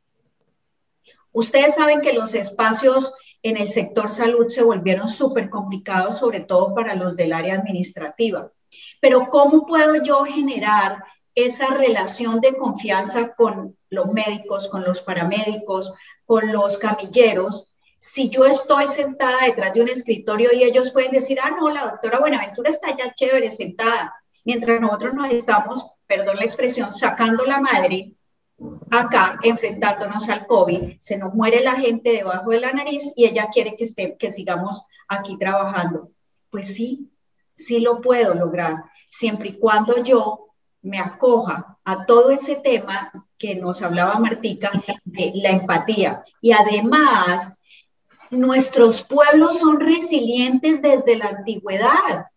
[1.32, 6.74] Ustedes saben que los espacios en el sector salud se volvieron súper complicados, sobre todo
[6.74, 8.52] para los del área administrativa.
[9.00, 11.04] Pero ¿cómo puedo yo generar
[11.36, 15.94] esa relación de confianza con los médicos, con los paramédicos,
[16.26, 21.38] con los camilleros, si yo estoy sentada detrás de un escritorio y ellos pueden decir,
[21.44, 26.46] ah, no, la doctora Buenaventura está ya chévere sentada, mientras nosotros nos estamos, perdón la
[26.46, 28.14] expresión, sacando la madre
[28.92, 33.50] acá enfrentándonos al COVID, se nos muere la gente debajo de la nariz y ella
[33.52, 36.12] quiere que, esté, que sigamos aquí trabajando.
[36.50, 37.10] Pues sí,
[37.66, 40.48] sí lo puedo lograr, siempre y cuando yo
[40.82, 44.72] me acoja a todo ese tema que nos hablaba Martica
[45.04, 46.24] de la empatía.
[46.42, 47.62] Y además,
[48.30, 52.28] nuestros pueblos son resilientes desde la antigüedad,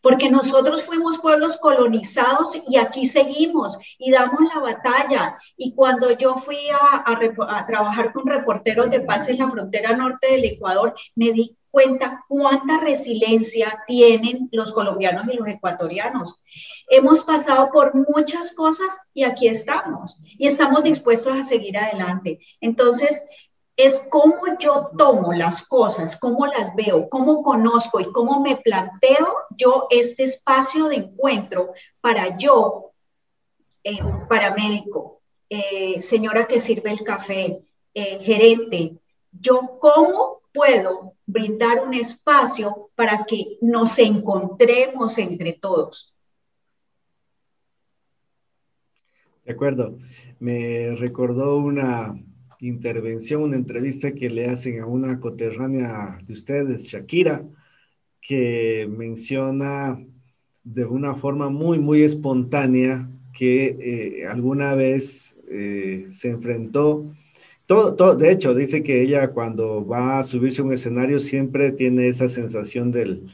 [0.00, 5.36] porque nosotros fuimos pueblos colonizados y aquí seguimos y damos la batalla.
[5.56, 10.44] Y cuando yo fui a, trabajar con reporteros de paz en la frontera norte del
[10.44, 11.56] Ecuador, me di
[12.28, 16.36] cuánta resiliencia tienen los colombianos y los ecuatorianos.
[16.88, 22.38] Hemos pasado por muchas cosas y aquí estamos y estamos dispuestos a seguir adelante.
[22.60, 23.24] Entonces,
[23.76, 29.34] es cómo yo tomo las cosas, cómo las veo, cómo conozco y cómo me planteo
[29.56, 32.92] yo este espacio de encuentro para yo,
[33.82, 33.98] eh,
[34.28, 35.20] paramédico,
[35.50, 37.64] eh, señora que sirve el café,
[37.94, 38.96] eh, gerente,
[39.32, 46.14] yo cómo puedo brindar un espacio para que nos encontremos entre todos.
[49.44, 49.98] De acuerdo.
[50.40, 52.14] Me recordó una
[52.60, 57.44] intervención, una entrevista que le hacen a una coterránea de ustedes, Shakira,
[58.20, 60.02] que menciona
[60.64, 67.12] de una forma muy, muy espontánea que eh, alguna vez eh, se enfrentó.
[67.66, 72.28] De hecho, dice que ella cuando va a subirse a un escenario siempre tiene esa
[72.28, 73.26] sensación del,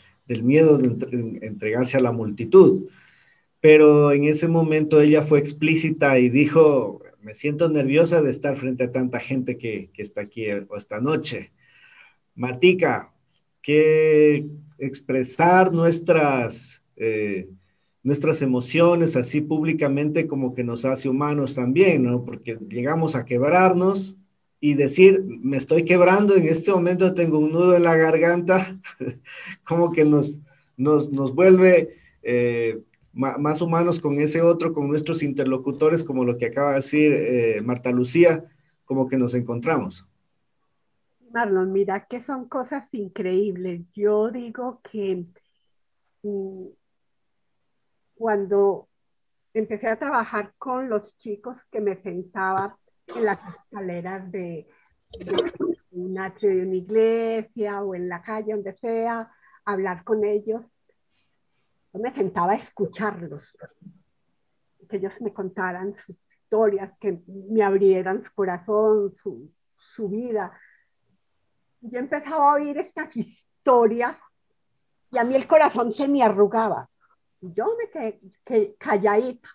[0.44, 2.88] miedo de entregarse a la multitud.
[3.60, 8.84] Pero en ese momento ella fue explícita y dijo, me siento nerviosa de estar frente
[8.84, 11.52] a tanta gente que, está aquí esta noche.
[12.36, 13.12] Martica,
[13.60, 14.46] que
[14.78, 17.48] expresar nuestras, eh,
[18.04, 22.24] nuestras emociones así públicamente como que nos hace humanos también, ¿no?
[22.24, 24.16] Porque llegamos a quebrarnos
[24.60, 28.78] y decir, me estoy quebrando, en este momento tengo un nudo en la garganta,
[29.64, 30.38] como que nos,
[30.76, 32.82] nos, nos vuelve eh,
[33.12, 37.62] más humanos con ese otro, con nuestros interlocutores, como lo que acaba de decir eh,
[37.62, 38.44] Marta Lucía,
[38.84, 40.06] como que nos encontramos.
[41.32, 43.82] Marlon, mira que son cosas increíbles.
[43.94, 45.26] Yo digo que
[46.22, 46.66] mm,
[48.14, 48.88] cuando
[49.54, 52.78] empecé a trabajar con los chicos que me sentaba
[53.16, 54.68] en las escaleras de,
[55.90, 59.30] un de una iglesia o en la calle, donde sea,
[59.64, 60.62] hablar con ellos,
[61.92, 63.56] yo me sentaba a escucharlos,
[64.88, 69.52] que ellos me contaran sus historias, que me abrieran su corazón, su,
[69.94, 70.52] su vida.
[71.80, 74.16] Yo empezaba a oír estas historias
[75.10, 76.88] y a mí el corazón se me arrugaba.
[77.40, 79.48] Yo me quedé calladita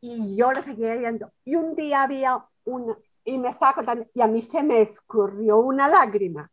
[0.00, 1.32] y yo lo seguía viendo.
[1.44, 5.58] Y un día había una, y me estaba contando, y a mí se me escurrió
[5.58, 6.50] una lágrima.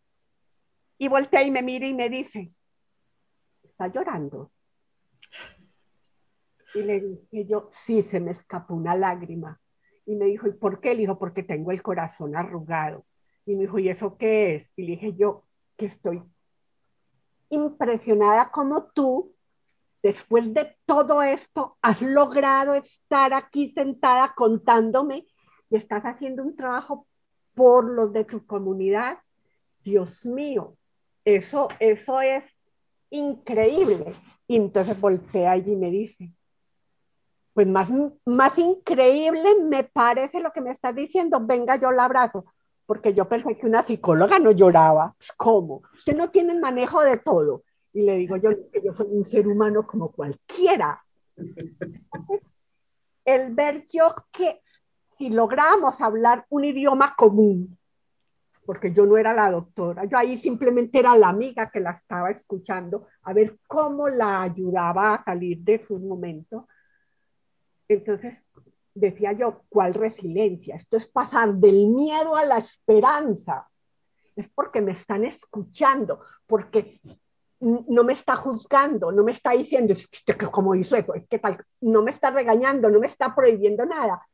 [0.97, 2.53] Y volteé y me mira y me dice,
[3.63, 4.51] ¿está llorando?
[6.75, 9.59] Y le dije yo, sí, se me escapó una lágrima.
[10.05, 10.93] Y me dijo, ¿y por qué?
[10.93, 13.05] Le dijo, porque tengo el corazón arrugado.
[13.45, 14.71] Y me dijo, ¿y eso qué es?
[14.75, 15.45] Y le dije yo,
[15.77, 16.23] que estoy
[17.49, 19.32] impresionada como tú,
[20.03, 25.25] después de todo esto, has logrado estar aquí sentada contándome
[25.69, 27.07] y estás haciendo un trabajo
[27.55, 29.19] por los de tu comunidad.
[29.83, 30.75] Dios mío,
[31.23, 32.43] eso, eso es
[33.09, 34.13] increíble.
[34.45, 36.31] Y entonces voltea y me dice,
[37.53, 37.87] pues más,
[38.25, 42.45] más increíble me parece lo que me estás diciendo, venga, yo la abrazo,
[42.85, 45.15] porque yo pensé que una psicóloga no lloraba.
[45.17, 45.81] Pues, ¿Cómo?
[45.95, 47.63] Usted no tiene manejo de todo.
[47.93, 51.03] Y le digo yo que yo soy un ser humano como cualquiera.
[53.23, 54.61] El ver yo que
[55.17, 57.77] si logramos hablar un idioma común,
[58.65, 62.31] porque yo no era la doctora, yo ahí simplemente era la amiga que la estaba
[62.31, 66.67] escuchando, a ver cómo la ayudaba a salir de su momento.
[67.87, 68.35] Entonces,
[68.93, 70.75] decía yo, ¿cuál resiliencia?
[70.75, 73.67] Esto es pasar del miedo a la esperanza.
[74.35, 76.99] Es porque me están escuchando, porque
[77.63, 79.93] no me está juzgando, no me está diciendo,
[80.51, 84.25] como hizo eso, es que tal, no me está regañando, no me está prohibiendo nada.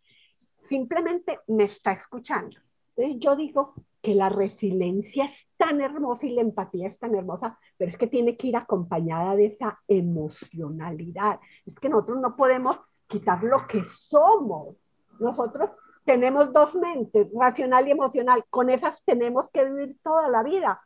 [0.68, 2.58] Simplemente me está escuchando.
[2.96, 7.60] Entonces yo digo, que la resiliencia es tan hermosa y la empatía es tan hermosa,
[7.78, 11.40] pero es que tiene que ir acompañada de esa emocionalidad.
[11.66, 12.78] Es que nosotros no podemos
[13.08, 14.76] quitar lo que somos.
[15.20, 15.72] Nosotros
[16.06, 18.46] tenemos dos mentes, racional y emocional.
[18.50, 20.82] Con esas tenemos que vivir toda la vida.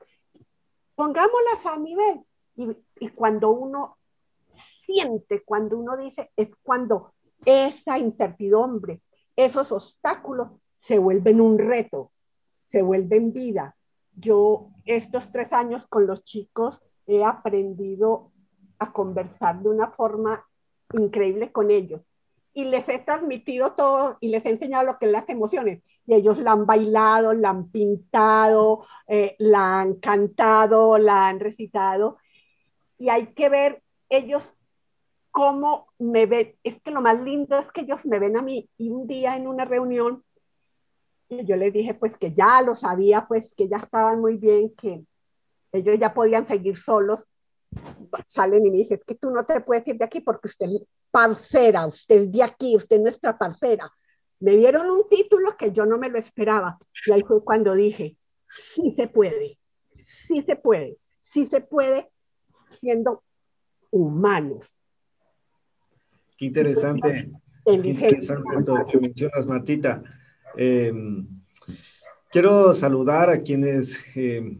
[0.96, 2.22] Pongámoslas a nivel.
[2.56, 3.98] Y, cuando uno
[4.86, 7.14] siente, cuando uno dice, es cuando
[7.46, 9.02] esa incertidumbre,
[9.36, 10.50] esos obstáculos
[10.80, 12.12] se vuelven un reto
[12.74, 13.76] se vuelve en vida.
[14.16, 18.32] Yo estos tres años con los chicos he aprendido
[18.80, 20.44] a conversar de una forma
[20.92, 22.02] increíble con ellos
[22.52, 25.84] y les he transmitido todo y les he enseñado lo que es las emociones.
[26.08, 32.18] Y ellos la han bailado, la han pintado, eh, la han cantado, la han recitado.
[33.04, 34.50] Y hay que ver ellos
[35.30, 36.56] cómo me ven.
[36.64, 38.70] Es que lo más lindo es que ellos me ven a mí.
[38.78, 40.24] Y un día en una reunión
[41.28, 45.04] yo les dije pues que ya lo sabía, pues que ya estaban muy bien, que
[45.74, 47.28] ellos ya podían seguir solos.
[48.28, 50.68] Salen y me dicen, es que tú no te puedes ir de aquí porque usted
[50.68, 53.92] es parcera, usted es de aquí, usted es nuestra parcera.
[54.40, 56.80] Me dieron un título que yo no me lo esperaba.
[57.06, 58.16] Y ahí fue cuando dije,
[58.48, 59.60] sí se puede,
[60.00, 62.13] sí se puede, sí se puede
[62.84, 63.24] siendo
[63.92, 64.66] humanos.
[66.38, 67.32] Qué interesante,
[67.66, 70.04] qué interesante esto que mencionas, Martita.
[70.58, 71.26] Em,
[72.30, 74.60] quiero saludar a quienes eh,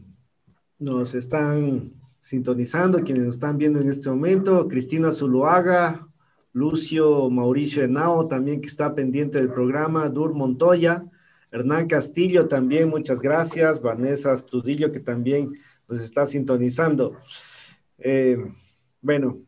[0.78, 4.68] nos están sintonizando, quienes nos están viendo en este momento.
[4.68, 6.08] Cristina Zuluaga,
[6.54, 11.04] Lucio Mauricio Henao, también que está pendiente del programa, Dur Montoya,
[11.52, 15.52] Hernán Castillo también, muchas gracias, Vanessa Astudillo que también
[15.86, 17.18] nos está sintonizando.
[17.98, 18.38] Eh,
[19.00, 19.38] bueno,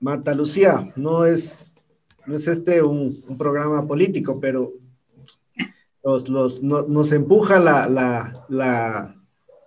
[0.00, 1.76] Marta Lucía, no es,
[2.26, 4.72] no es este un, programa político, pero
[6.02, 9.14] los, nos empuja la, la,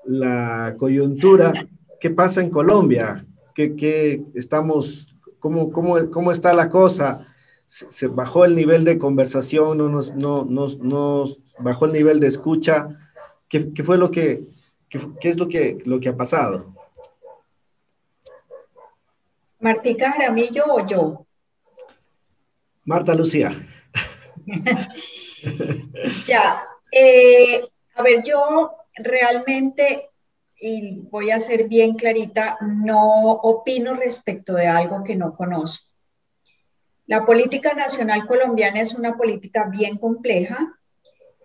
[0.03, 1.53] la, coyuntura.
[1.99, 3.25] ¿Qué pasa en Colombia?
[3.53, 7.27] ¿Qué, estamos, cómo, cómo, cómo, está la cosa?
[7.65, 12.89] Se, bajó el nivel de conversación, no nos, no, nos, bajó el nivel de escucha.
[13.47, 14.43] ¿Qué, qué fue lo que,
[14.89, 16.74] qué, qué, es lo que, lo que ha pasado?
[19.59, 21.25] Martica Jaramillo o yo.
[22.83, 23.67] Marta Lucía.
[26.27, 26.59] ya,
[26.91, 30.09] eh, a ver, yo realmente,
[30.59, 35.85] y voy a ser bien clarita, no opino respecto de algo que no conozco.
[37.07, 40.79] La política nacional colombiana es una política bien compleja.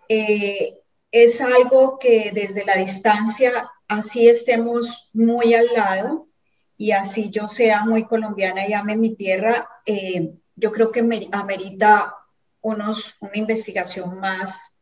[0.09, 0.79] Eh,
[1.11, 6.27] es algo que desde la distancia, así estemos muy al lado,
[6.81, 11.01] y así yo sea muy colombiana y ame mi tierra, eh, yo creo que
[11.31, 12.15] amerita
[12.59, 14.81] unos, una investigación más,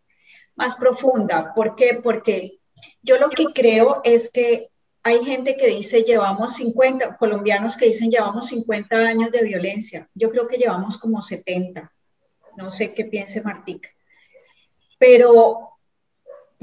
[0.55, 1.53] más profunda.
[1.53, 1.99] ¿Por qué?
[2.01, 2.61] Porque
[3.01, 4.69] yo lo que creo es que
[5.03, 10.09] hay gente que dice llevamos 50, colombianos que dicen llevamos 50 años de violencia.
[10.13, 11.91] Yo creo que llevamos como 70.
[12.55, 13.89] No sé qué piense Martica.
[14.97, 15.71] Pero,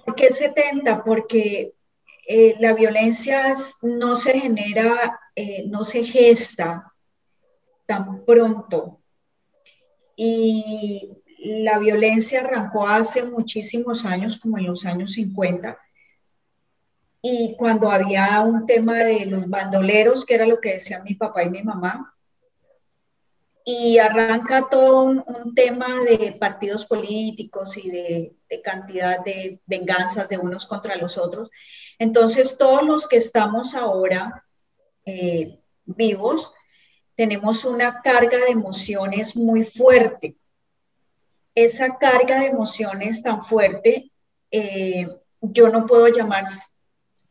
[0.03, 1.05] ¿por qué 70?
[1.05, 1.75] Porque
[2.27, 6.93] eh, la violencia no se genera, eh, no se gesta
[7.87, 9.01] tan pronto.
[10.17, 11.09] Y
[11.39, 15.79] la violencia arrancó hace muchísimos años, como en los años 50,
[17.23, 21.43] y cuando había un tema de los bandoleros, que era lo que decían mi papá
[21.45, 22.16] y mi mamá,
[23.69, 30.67] y arranca todo un, tema de partidos políticos y de, cantidad de venganzas de unos
[30.67, 31.51] contra los otros.
[31.99, 34.47] Entonces, todos los que estamos ahora
[35.05, 36.53] eh, vivos,
[37.17, 40.37] tenemos una carga de emociones muy fuerte.
[41.53, 44.13] Esa carga de emociones tan fuerte,
[44.53, 45.09] eh,
[45.41, 46.45] yo no puedo llamar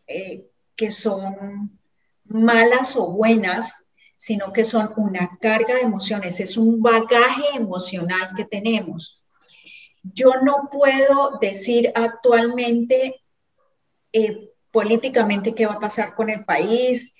[0.06, 1.80] eh, que son
[2.26, 3.85] malas o buenas,
[4.26, 9.22] sino que son una carga de emociones, es un bagaje emocional que tenemos.
[10.02, 13.22] Yo no puedo decir actualmente
[14.12, 17.14] eh, políticamente qué va a pasar con el país.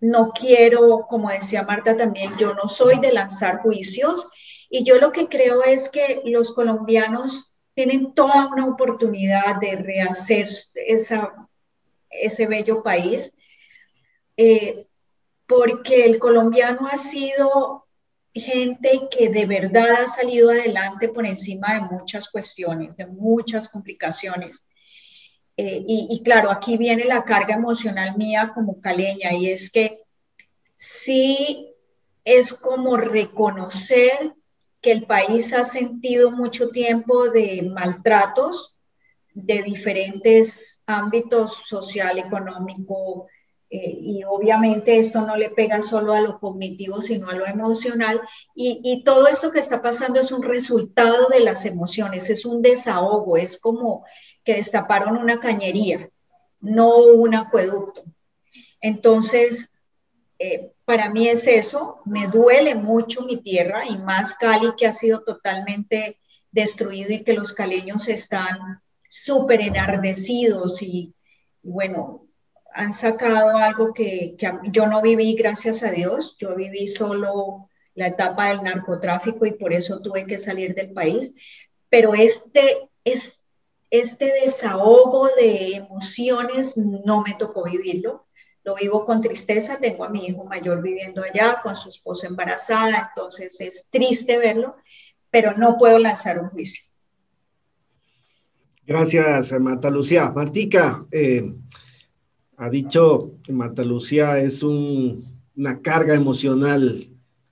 [0.00, 4.26] No quiero, como decía Marta también, yo no soy de lanzar juicios
[4.68, 10.48] y yo lo que creo es que los colombianos tienen toda una oportunidad de rehacer
[10.74, 11.48] esa,
[12.10, 13.38] ese bello país.
[14.36, 14.87] Eh,
[15.48, 17.86] porque el colombiano ha sido
[18.34, 24.68] gente que de verdad ha salido adelante por encima de muchas cuestiones, de muchas complicaciones.
[25.56, 30.02] Eh, y, claro, aquí viene la carga emocional mía como caleña y es que
[30.74, 31.74] sí
[32.24, 34.34] es como reconocer
[34.80, 38.78] que el país ha sentido mucho tiempo de maltratos
[39.32, 43.26] de diferentes ámbitos social, económico,
[43.70, 48.20] eh, y obviamente esto no le pega solo a lo cognitivo, sino a lo emocional.
[48.54, 53.36] Y, todo esto que está pasando es un resultado de las emociones, es un desahogo,
[53.36, 54.04] es como
[54.44, 56.08] que destaparon una cañería,
[56.60, 58.04] no un acueducto.
[58.80, 59.74] Entonces,
[60.38, 64.92] eh, para mí es eso, me duele mucho mi tierra y más Cali que ha
[64.92, 66.18] sido totalmente
[66.50, 71.14] destruido y que los caleños están súper enardecidos y
[71.62, 72.27] bueno,
[72.78, 74.36] han sacado algo que,
[74.70, 76.36] yo no viví, gracias a Dios.
[76.38, 81.34] Yo viví solo la etapa del narcotráfico y por eso tuve que salir del país.
[81.88, 83.38] Pero este, es,
[83.90, 88.28] este desahogo de emociones no me tocó vivirlo.
[88.62, 89.78] Lo vivo con tristeza.
[89.80, 94.76] Tengo a mi hijo mayor viviendo allá con su esposa embarazada, entonces es triste verlo,
[95.30, 96.84] pero no puedo lanzar un juicio.
[98.86, 100.30] Gracias, Marta Lucía.
[100.30, 101.52] Martica, eh,
[102.58, 106.98] ha dicho que Marta Lucía es una carga emocional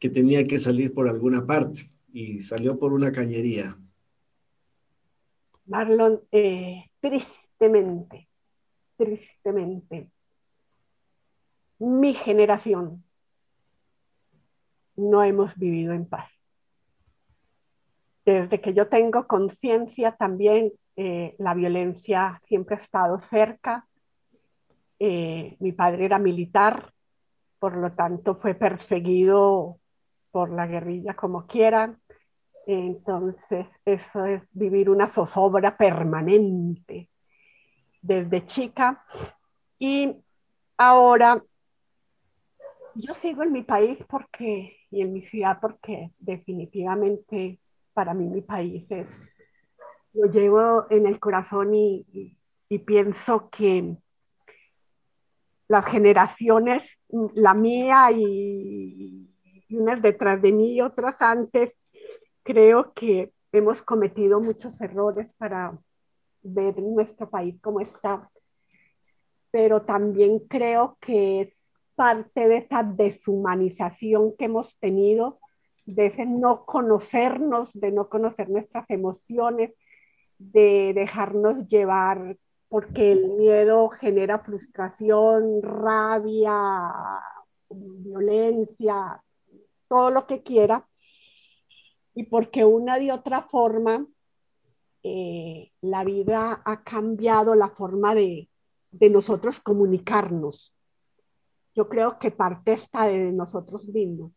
[0.01, 1.83] que tenía que salir por alguna parte
[2.13, 3.79] y salió por una cañería.
[5.67, 8.29] Marlon, eh, tristemente,
[8.97, 10.11] tristemente,
[11.79, 13.05] mi generación
[14.97, 16.31] no hemos vivido en paz.
[18.25, 23.87] Desde que yo tengo conciencia también eh, la violencia siempre ha estado cerca.
[24.99, 26.93] Eh, mi padre era militar,
[27.59, 29.79] por lo tanto fue perseguido
[30.31, 32.01] por la guerrilla como quieran.
[32.67, 37.09] Entonces, eso es vivir una zozobra permanente
[38.03, 39.05] desde chica.
[39.79, 40.17] Y
[40.79, 41.43] ahora
[42.95, 47.61] yo sigo en mi país porque, y en mi ciudad porque definitivamente
[47.93, 49.07] para mí mi país es,
[50.13, 52.37] lo llevo en el corazón y,
[52.69, 53.97] y pienso que
[55.69, 56.83] las generaciones,
[57.35, 59.29] la mía y,
[59.71, 61.73] unas detrás de mí y otras antes,
[62.45, 65.77] creo que hemos cometido muchos errores para
[66.43, 68.31] ver nuestro país como está,
[69.51, 71.61] pero también creo que es
[71.97, 75.41] parte de esa deshumanización que hemos tenido,
[75.87, 79.73] de ese no conocernos, de no conocer nuestras emociones,
[80.39, 82.37] de dejarnos llevar,
[82.69, 86.93] porque el miedo genera frustración, rabia,
[87.71, 89.23] violencia,
[89.89, 90.89] todo lo que quiera,
[92.15, 94.07] y porque una de otra forma
[95.03, 98.49] eh, la vida ha cambiado la forma de,
[98.91, 100.73] de nosotros comunicarnos.
[101.75, 104.33] Yo creo que parte está de nosotros mismos,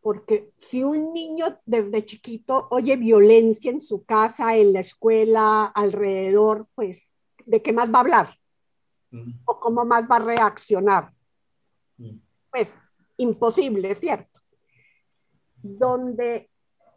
[0.00, 6.66] porque si un niño desde chiquito oye violencia en su casa, en la escuela, alrededor,
[6.74, 7.07] pues,
[7.48, 8.34] ¿de qué más va a hablar?
[9.46, 11.12] ¿O cómo más va a reaccionar?
[12.50, 12.68] Pues,
[13.16, 14.40] imposible, ¿cierto?
[15.62, 16.50] Donde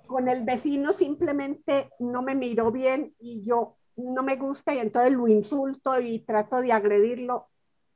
[0.06, 5.14] con el vecino simplemente no me miró bien y yo no me gusta y entonces
[5.14, 7.48] lo insulto y trato de agredirlo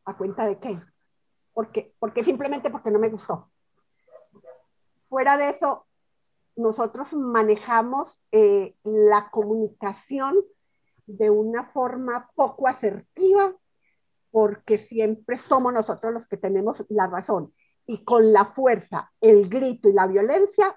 [0.05, 0.79] a cuenta de qué.
[1.53, 3.51] Porque, porque simplemente porque no me gustó.
[5.09, 5.85] Fuera de eso,
[6.55, 10.37] nosotros manejamos eh, la comunicación
[11.05, 13.53] de una forma poco asertiva
[14.31, 17.53] porque siempre somos nosotros los que tenemos la razón.
[17.85, 20.75] Y con la fuerza, el grito y la violencia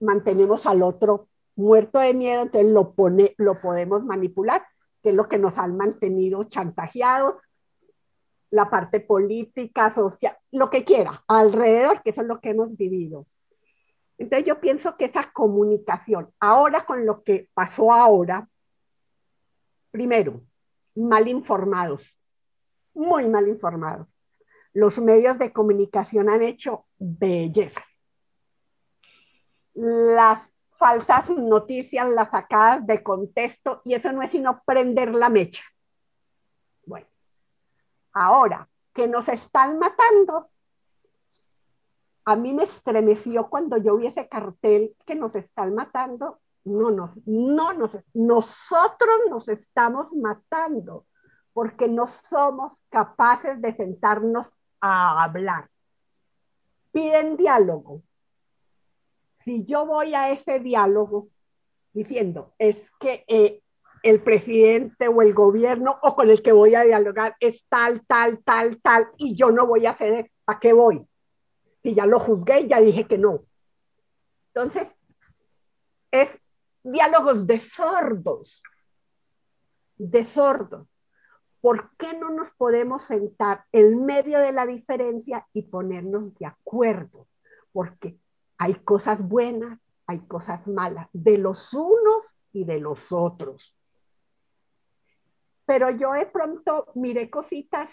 [0.00, 4.64] mantenemos al otro muerto de miedo, entonces lo, pone, lo podemos manipular,
[5.02, 7.36] que es lo que nos han mantenido chantajeados,
[8.50, 13.26] la parte política, social, lo que quiera, alrededor, que eso es lo que hemos vivido.
[14.18, 18.48] Entonces yo pienso que esa comunicación, ahora con lo que pasó ahora,
[19.92, 20.42] primero,
[20.96, 22.18] mal informados,
[22.92, 24.08] muy mal informados.
[24.72, 27.82] Los medios de comunicación han hecho belleza
[29.74, 35.62] las falsas noticias, las sacadas de contexto, y eso no es sino prender la mecha.
[36.84, 37.06] Bueno,
[38.12, 40.50] ahora que nos están matando,
[42.24, 46.40] a mí me estremeció cuando yo vi ese cartel que nos están matando.
[46.64, 51.06] No, no, no, nos, nosotros nos estamos matando
[51.52, 54.46] porque no somos capaces de sentarnos
[54.80, 55.68] a hablar.
[56.92, 58.02] Piden diálogo,
[59.44, 61.28] si yo voy a ese diálogo
[61.92, 63.60] diciendo, es que eh,
[64.02, 68.42] el presidente o el gobierno o con el que voy a dialogar es tal, tal,
[68.44, 71.06] tal, tal, y yo no voy a ceder, ¿a qué voy?
[71.82, 73.42] Si ya lo juzgué, ya dije que no.
[74.54, 74.88] Entonces,
[76.10, 76.38] es
[76.82, 78.62] diálogos de sordos,
[79.96, 80.88] de sordos.
[81.60, 87.28] ¿Por qué no nos podemos sentar en medio de la diferencia y ponernos de acuerdo?
[87.72, 88.18] Porque
[88.58, 93.76] hay cosas buenas, hay cosas malas, de los unos y de los otros.
[95.64, 97.90] Pero yo de pronto miré cositas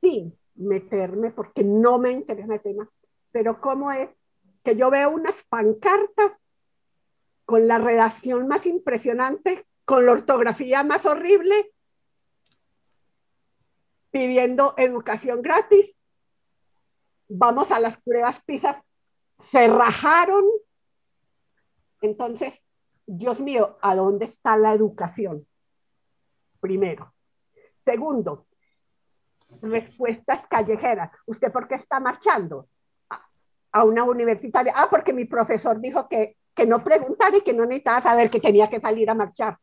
[0.00, 2.88] sin meterme porque no me interesa el tema,
[3.30, 4.08] pero cómo es
[4.64, 6.32] que yo veo unas pancartas
[7.50, 11.72] con la redacción más impresionante, con la ortografía más horrible,
[14.12, 15.96] pidiendo educación gratis.
[17.28, 18.84] Vamos a las pruebas PISA
[19.42, 20.44] se rajaron.
[22.02, 22.62] Entonces,
[23.04, 25.44] Dios mío, ¿a dónde está la educación?
[26.60, 27.12] Primero.
[27.84, 28.46] Segundo,
[29.60, 31.10] respuestas callejeras.
[31.26, 32.68] ¿Usted por qué está marchando?
[33.72, 34.72] A una universitaria.
[34.76, 38.40] Ah, porque mi profesor dijo que, que no preguntara y que no necesitaba saber que
[38.40, 39.58] tenía que salir a marchar.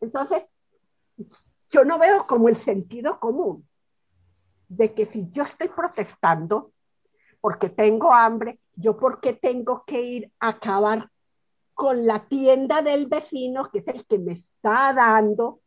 [0.00, 0.44] Entonces,
[1.70, 3.66] yo no veo como el sentido común
[4.68, 6.72] de que si yo estoy protestando
[7.40, 11.10] porque tengo hambre, yo porque tengo que ir a acabar
[11.74, 15.60] con la tienda del vecino, que es el que me está dando,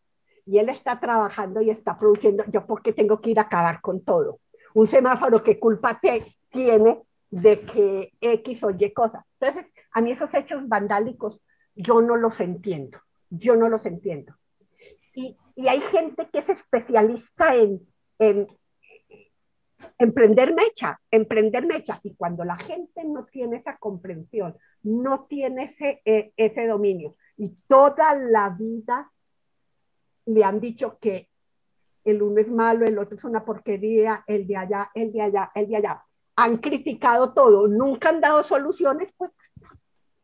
[0.45, 4.01] y él está trabajando y está produciendo, yo porque tengo que ir a acabar con
[4.01, 4.39] todo.
[4.73, 9.25] Un semáforo, ¿qué culpa te, tiene de que X o Y cosa?
[9.39, 11.41] Entonces, a mí esos hechos vandálicos
[11.75, 12.99] yo no los entiendo,
[13.29, 14.35] yo no los entiendo.
[15.13, 17.81] Y, hay gente que es especialista en,
[18.19, 18.47] en
[19.97, 21.99] emprender mecha, emprender mecha.
[22.03, 27.55] Y cuando la gente no tiene esa comprensión, no tiene ese, eh, ese dominio, y
[27.67, 29.11] toda la vida
[30.25, 31.29] le han dicho que
[32.03, 35.51] el uno es malo, el otro es una porquería, el de allá, el de allá,
[35.53, 36.03] el de allá.
[36.37, 39.31] Han criticado todo, nunca han dado soluciones, pues,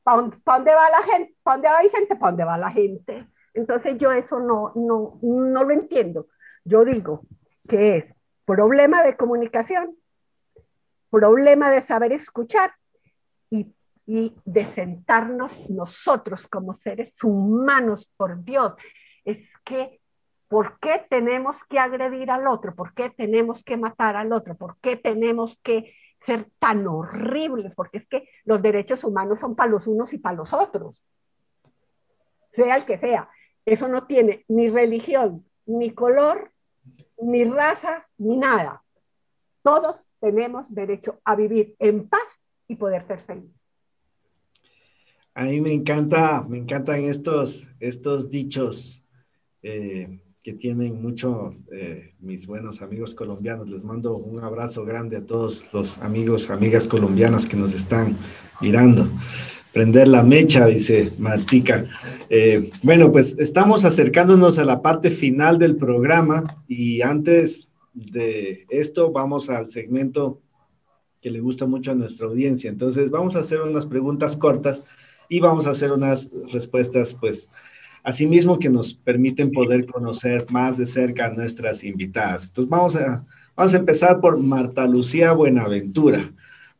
[0.03, 1.35] ¿para dónde, va la gente?
[1.43, 2.15] ¿Para dónde va la gente?
[2.15, 3.27] ¿Para dónde va la gente?
[3.53, 6.27] Entonces yo eso no, no, no lo entiendo.
[6.63, 7.21] Yo digo
[7.67, 8.05] que es
[8.45, 9.95] problema de comunicación,
[11.09, 12.73] problema de saber escuchar
[13.49, 13.73] y,
[14.05, 18.73] y de sentarnos nosotros como seres humanos, por Dios.
[19.23, 20.01] Es que,
[20.53, 22.75] ¿por qué tenemos que agredir al otro?
[22.75, 24.55] ¿Por qué tenemos que matar al otro?
[24.55, 25.95] ¿Por qué tenemos que
[26.27, 27.73] ser tan horribles?
[27.75, 31.03] Porque es que los derechos humanos son para los unos y para los otros.
[32.51, 33.31] Sea el que sea.
[33.65, 36.51] Eso no tiene ni religión, ni color,
[37.17, 38.83] ni raza, ni nada.
[39.63, 42.27] Todos tenemos derecho a vivir en paz
[42.67, 43.59] y poder ser felices.
[45.33, 49.03] A mí me encanta, me encantan estos, estos dichos
[49.63, 53.69] eh, que tienen muchos eh, mis buenos amigos colombianos.
[53.69, 58.17] Les mando un abrazo grande a todos los amigos, amigas colombianas que nos están
[58.59, 59.07] mirando.
[59.71, 61.85] Prender la mecha, dice Martica.
[62.29, 69.13] Eh, bueno, pues estamos acercándonos a la parte final del programa y antes de esto
[69.13, 70.41] vamos al segmento
[71.21, 72.69] que le gusta mucho a nuestra audiencia.
[72.69, 74.83] Entonces vamos a hacer unas preguntas cortas
[75.29, 77.49] y vamos a hacer unas respuestas, pues,
[78.03, 82.47] asimismo que nos permiten poder conocer más de cerca a nuestras invitadas.
[82.47, 83.25] Entonces vamos a,
[83.55, 86.29] vamos a empezar por Marta Lucía Buenaventura.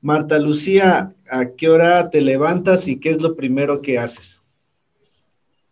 [0.01, 4.41] Marta Lucía, ¿a qué hora te levantas y qué es lo primero que haces?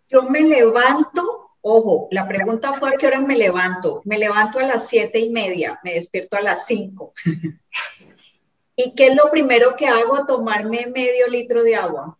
[0.09, 4.01] Yo me levanto, ojo, la pregunta fue a qué hora me levanto.
[4.05, 7.13] Me levanto a las siete y media, me despierto a las cinco.
[8.75, 10.25] ¿Y qué es lo primero que hago?
[10.25, 12.17] Tomarme medio litro de agua.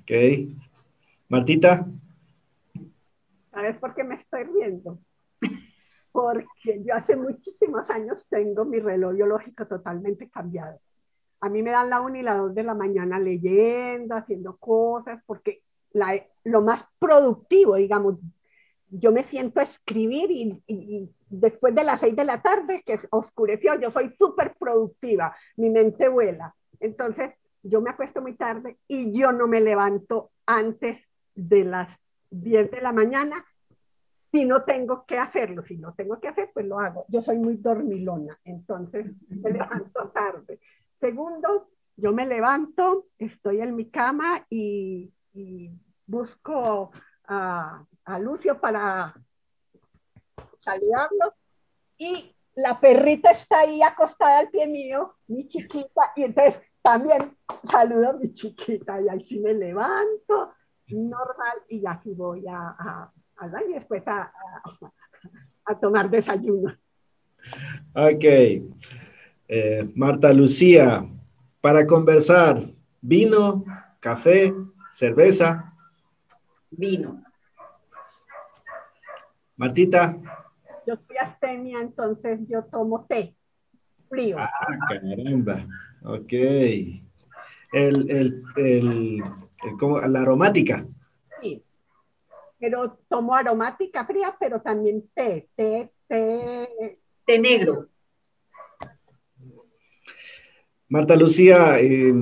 [0.00, 0.12] Ok.
[1.30, 1.86] Martita.
[3.52, 4.98] ¿Sabes por qué me estoy riendo?
[6.12, 10.80] porque yo hace muchísimos años tengo mi reloj biológico totalmente cambiado.
[11.40, 15.22] A mí me dan la 1 y la 2 de la mañana leyendo, haciendo cosas,
[15.24, 15.62] porque
[15.92, 18.16] la, lo más productivo, digamos,
[18.88, 23.78] yo me siento escribir y, y, después de las 6 de la tarde, que oscureció,
[23.78, 26.56] yo soy súper productiva, mi mente vuela.
[26.80, 27.30] Entonces,
[27.62, 30.98] yo me acuesto muy tarde y yo no me levanto antes
[31.48, 31.96] de las
[32.30, 33.44] 10 de la mañana
[34.30, 37.04] si no tengo que hacerlo, si no tengo que hacer, pues lo hago.
[37.08, 40.60] Yo soy muy dormilona, entonces me levanto tarde.
[41.00, 45.12] Segundo, yo me levanto, estoy en mi cama y,
[46.06, 46.90] busco
[47.24, 49.14] a, a, Lucio para
[50.60, 51.34] saludarlo
[51.96, 57.36] y la perrita está ahí acostada al pie mío, mi chiquita, y entonces también
[57.70, 60.52] saludo a mi chiquita y ahí sí me levanto,
[60.92, 63.10] normal, y así voy a
[63.68, 64.32] y después a,
[65.80, 66.76] tomar desayuno.
[67.94, 68.24] Ok.
[69.48, 71.06] Eh, Marta Lucía,
[71.60, 72.58] para conversar,
[73.00, 73.64] vino,
[74.00, 74.52] café,
[74.92, 75.74] cerveza.
[76.70, 77.22] Vino.
[79.56, 80.16] Martita.
[80.86, 83.36] Yo soy astemia, entonces yo tomo té
[84.08, 84.36] frío.
[84.38, 85.66] Ah, caramba.
[86.02, 86.32] Ok.
[86.32, 89.22] El, el, el,
[89.62, 90.86] el la aromática
[92.60, 96.98] pero tomo aromática fría, pero también té, té, té.
[97.24, 97.88] Té negro.
[100.88, 102.12] Marta Lucía, eh,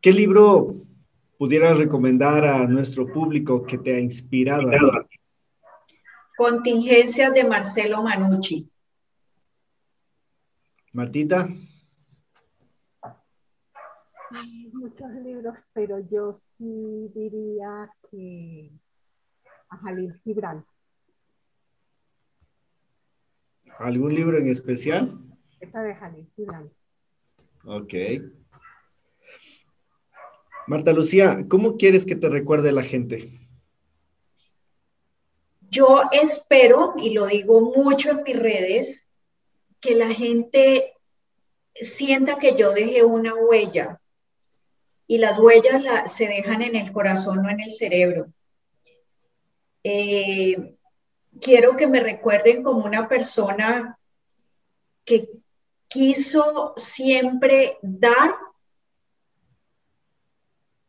[0.00, 0.76] ¿qué libro
[1.38, 4.70] pudieras recomendar a nuestro público que te ha inspirado?
[6.36, 8.70] Contingencias de Marcelo Manucci.
[10.92, 11.48] Martita.
[14.30, 18.70] Hay muchos libros, pero yo sí diría que
[19.68, 20.64] a Jalil Gibran.
[23.78, 25.18] ¿Algún libro en especial?
[25.60, 26.70] Esta de Jalil Gibran.
[27.64, 27.94] Ok.
[30.66, 33.38] Marta Lucía, ¿cómo quieres que te recuerde la gente?
[35.68, 39.12] Yo espero, y lo digo mucho en mis redes,
[39.80, 40.94] que la gente
[41.74, 44.00] sienta que yo dejé una huella,
[45.06, 48.32] y las huellas se dejan en el corazón, no en el cerebro.
[49.84, 50.74] Eh,
[51.40, 53.98] quiero que me recuerden como una persona
[55.04, 55.28] que
[55.86, 58.34] quiso siempre dar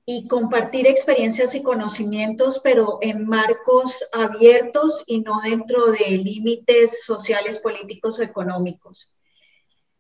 [0.09, 7.59] y compartir experiencias y conocimientos, pero en marcos abiertos y no dentro de límites sociales,
[7.59, 9.11] políticos o económicos.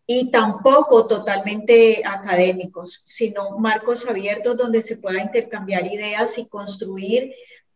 [0.07, 7.33] Y tampoco totalmente académicos, sino marcos abiertos donde se pueda intercambiar ideas y construir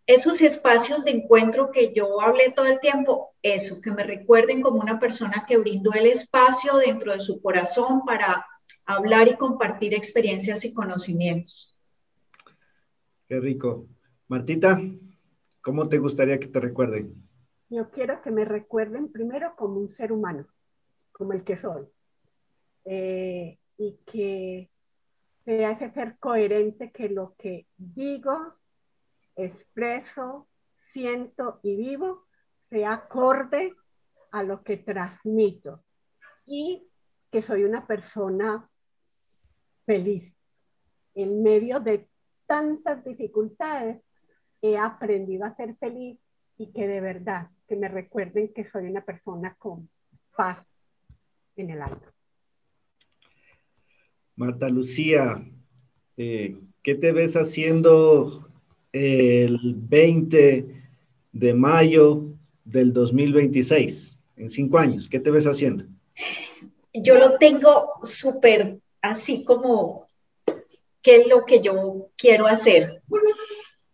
[0.08, 4.80] esos espacios de encuentro que yo hablé todo el tiempo, eso, que me recuerden como
[4.80, 8.46] una persona que brindó el espacio dentro de su corazón para
[8.86, 11.78] hablar y compartir experiencias y conocimientos.
[13.28, 13.88] Qué rico.
[14.28, 14.82] Martita,
[15.62, 17.16] ¿cómo te gustaría que te recuerden?
[17.70, 20.46] Yo quiero que me recuerden primero como un ser humano,
[21.14, 21.84] como el que soy.
[22.86, 24.70] Eh, y que
[25.46, 28.56] sea ese ser coherente que lo que digo,
[29.36, 30.48] expreso,
[30.94, 32.28] siento y vivo
[32.70, 33.74] sea acorde
[34.32, 35.84] a lo que transmito.
[36.46, 36.88] Y
[37.32, 38.70] que soy una persona
[39.86, 40.34] feliz
[41.16, 42.08] en medio de
[42.46, 44.02] tantas dificultades,
[44.62, 46.20] he aprendido a ser feliz
[46.58, 49.90] y que de verdad, que me recuerden que soy una persona con
[50.36, 50.64] paz
[51.56, 52.11] en el alma.
[54.42, 55.48] Marta Lucía,
[56.18, 58.50] eh, ¿qué te ves haciendo
[58.92, 60.84] el 20
[61.32, 62.24] de mayo
[62.66, 64.18] del 2026?
[64.38, 65.84] En cinco años, ¿qué te ves haciendo?
[66.92, 70.08] Yo lo tengo súper así como
[71.04, 73.04] qué es lo que yo quiero hacer.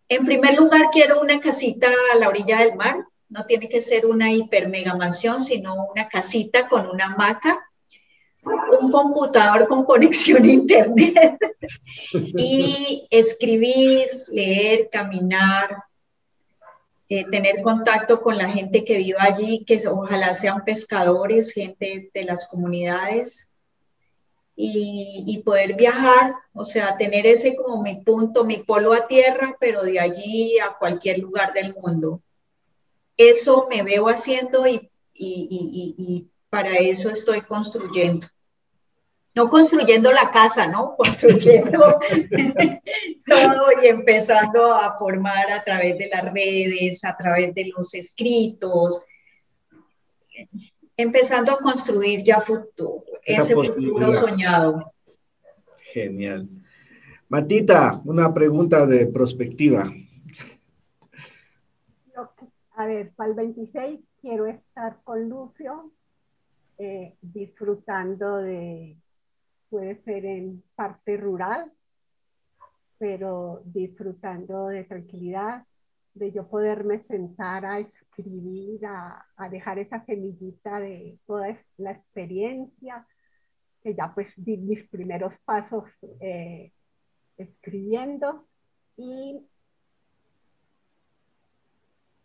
[0.07, 3.05] En primer lugar, quiero una casita a la orilla del mar.
[3.27, 7.66] No tiene que ser una hiper mega mansión, sino una casita con una hamaca,
[8.81, 11.37] un computador con conexión a internet
[12.13, 15.83] y escribir, leer, caminar,
[17.09, 22.23] eh, tener contacto con la gente que vive allí, que ojalá sean pescadores, gente de
[22.23, 23.49] las comunidades,
[24.59, 29.83] y, poder viajar, o sea, tener ese como mi punto, mi polo a tierra, pero
[29.83, 32.21] de allí a cualquier lugar del mundo.
[33.15, 38.27] Eso me veo haciendo y, y para eso estoy construyendo.
[39.37, 40.95] No construyendo la casa, ¿no?
[40.97, 41.79] Construyendo
[43.25, 48.99] todo y empezando a formar a través de las redes, a través de los escritos,
[50.97, 54.91] empezando a construir ya futuro, ese futuro soñado.
[55.77, 56.49] Genial.
[57.29, 59.93] Martita, una pregunta de prospectiva.
[62.75, 65.91] A ver, para el 26 quiero estar con Lucio,
[66.77, 68.95] eh, disfrutando de,
[69.69, 71.71] puede ser en parte rural,
[72.97, 75.65] pero disfrutando de tranquilidad,
[76.13, 83.07] de yo poderme sentar a escribir, a, dejar esa semillita de toda la experiencia,
[83.83, 85.85] que ya pues di mis primeros pasos
[86.19, 86.71] eh,
[87.37, 88.47] escribiendo
[88.97, 89.47] y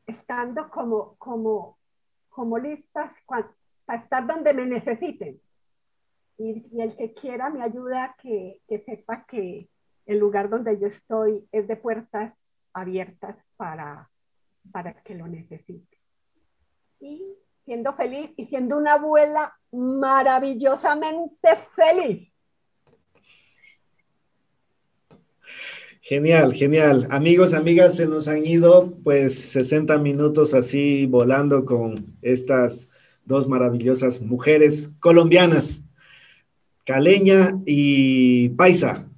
[0.06, 1.78] estando como, como,
[2.30, 5.38] como listas para estar donde me necesiten.
[6.42, 9.68] Y, el que quiera me ayuda que, que sepa que
[10.06, 12.34] el lugar donde yo estoy es de puertas
[12.72, 14.10] abiertas para,
[14.72, 15.98] para que lo necesite.
[16.98, 17.22] Y
[17.64, 22.28] siendo feliz y siendo una abuela maravillosamente feliz.
[26.00, 27.06] Genial, genial.
[27.10, 32.90] Amigos, amigas, se nos han ido pues 60 minutos así volando con estas
[33.24, 35.84] dos maravillosas mujeres colombianas,
[36.84, 39.08] Caleña y Paisa,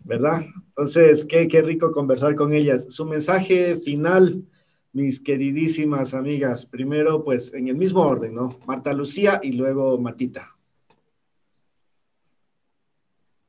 [0.00, 0.44] ¿verdad?
[0.68, 2.86] Entonces, qué, qué rico conversar con ellas.
[2.94, 4.44] Su mensaje final,
[4.92, 8.58] mis queridísimas amigas, primero pues en el mismo orden, ¿no?
[8.66, 10.56] Marta Lucía y luego Martita.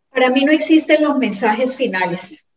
[0.10, 2.52] Para mí no existen los mensajes finales,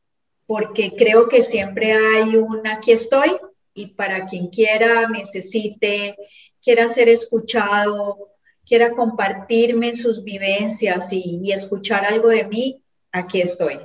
[0.47, 3.31] porque creo que siempre hay un aquí estoy
[3.73, 6.17] y para quien quiera, necesite,
[6.63, 8.36] quiera ser escuchado,
[8.67, 13.79] quiera compartirme sus vivencias y, escuchar algo de mí, aquí estoy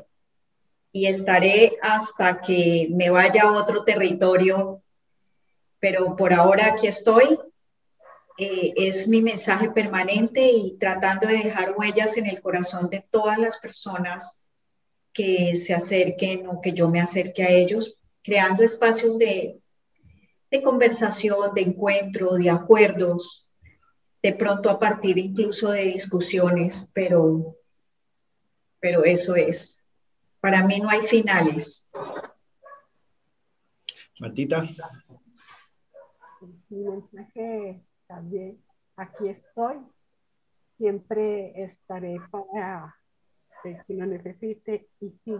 [0.92, 4.84] y estaré hasta que me vaya a otro territorio,
[5.80, 7.40] pero por ahora aquí estoy.
[8.38, 13.38] Eh, es mi mensaje permanente y tratando de dejar huellas en el corazón de todas
[13.38, 14.44] las personas
[15.14, 19.60] que se acerquen o que yo me acerque a ellos, creando espacios de,
[20.50, 23.41] de conversación, de encuentro, de acuerdos,
[24.24, 27.56] de pronto a partir incluso de discusiones, pero,
[28.80, 29.84] pero eso es.
[30.40, 31.92] Para mí no hay finales.
[34.20, 34.64] Martita.
[36.70, 38.64] Mi mensaje también,
[38.96, 39.78] aquí estoy,
[40.78, 42.96] siempre estaré para
[43.64, 45.36] el que lo necesite y sí,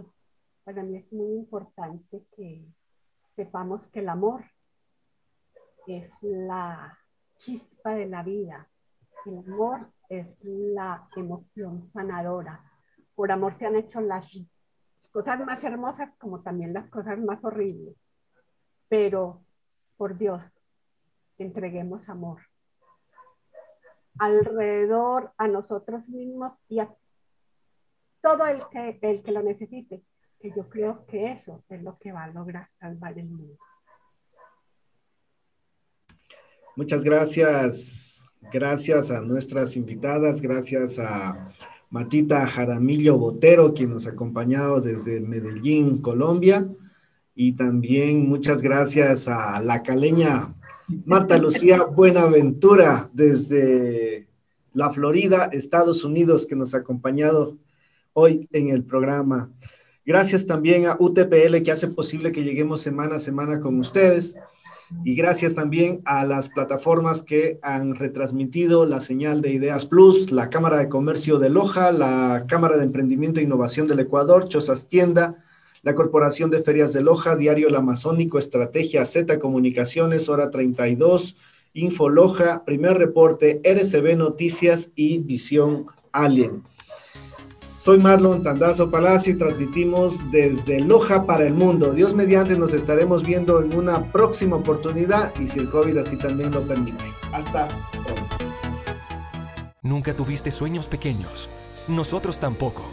[0.64, 2.64] para mí es muy importante que
[3.34, 4.44] sepamos que el amor
[5.86, 6.98] es la
[7.38, 8.68] chispa de la vida.
[9.24, 12.64] El amor es la emoción sanadora.
[13.14, 14.26] Por amor se han hecho las
[15.12, 17.96] cosas más hermosas como también las cosas más horribles.
[18.88, 19.44] Pero,
[19.96, 20.44] por Dios,
[21.38, 22.40] entreguemos amor
[24.18, 26.94] alrededor a nosotros mismos y a
[28.20, 30.02] todo el que, el que lo necesite,
[30.38, 33.56] que yo creo que eso es lo que va a lograr salvar el mundo.
[36.76, 38.31] Muchas gracias.
[38.50, 41.50] Gracias a nuestras invitadas, gracias a
[41.90, 46.66] Matita Jaramillo Botero, quien nos ha acompañado desde Medellín, Colombia,
[47.34, 50.54] y también muchas gracias a la caleña
[51.04, 54.26] Marta Lucía Buenaventura desde
[54.72, 57.58] la Florida, Estados Unidos, que nos ha acompañado
[58.12, 59.50] hoy en el programa.
[60.04, 64.36] Gracias también a UTPL que hace posible que lleguemos semana a semana con ustedes.
[65.04, 70.48] Y gracias también a las plataformas que han retransmitido la señal de Ideas Plus, la
[70.48, 75.44] Cámara de Comercio de Loja, la Cámara de Emprendimiento e Innovación del Ecuador, Chozas Tienda,
[75.82, 81.36] la Corporación de Ferias de Loja, Diario El Amazónico, Estrategia Z Comunicaciones, Hora 32,
[81.74, 86.62] Info Loja, Primer Reporte, RCB Noticias y Visión Alien.
[87.82, 91.92] Soy Marlon Tandazo Palacio y transmitimos desde Loja para el mundo.
[91.92, 96.52] Dios mediante nos estaremos viendo en una próxima oportunidad y si el COVID así también
[96.52, 97.02] lo permite.
[97.32, 98.22] Hasta pronto.
[99.82, 101.50] Nunca tuviste sueños pequeños.
[101.88, 102.84] Nosotros tampoco.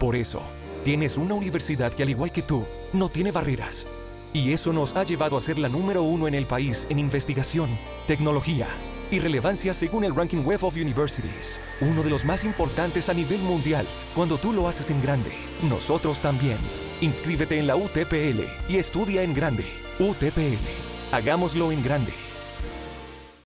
[0.00, 0.40] Por eso,
[0.82, 3.86] tienes una universidad que al igual que tú, no tiene barreras.
[4.32, 7.78] Y eso nos ha llevado a ser la número uno en el país en investigación,
[8.08, 8.66] tecnología
[9.12, 13.40] y relevancia según el ranking Web of Universities, uno de los más importantes a nivel
[13.40, 13.86] mundial.
[14.14, 15.32] Cuando tú lo haces en grande,
[15.68, 16.58] nosotros también.
[17.00, 19.64] Inscríbete en la UTPL y estudia en grande.
[19.98, 21.12] UTPL.
[21.12, 22.31] Hagámoslo en grande.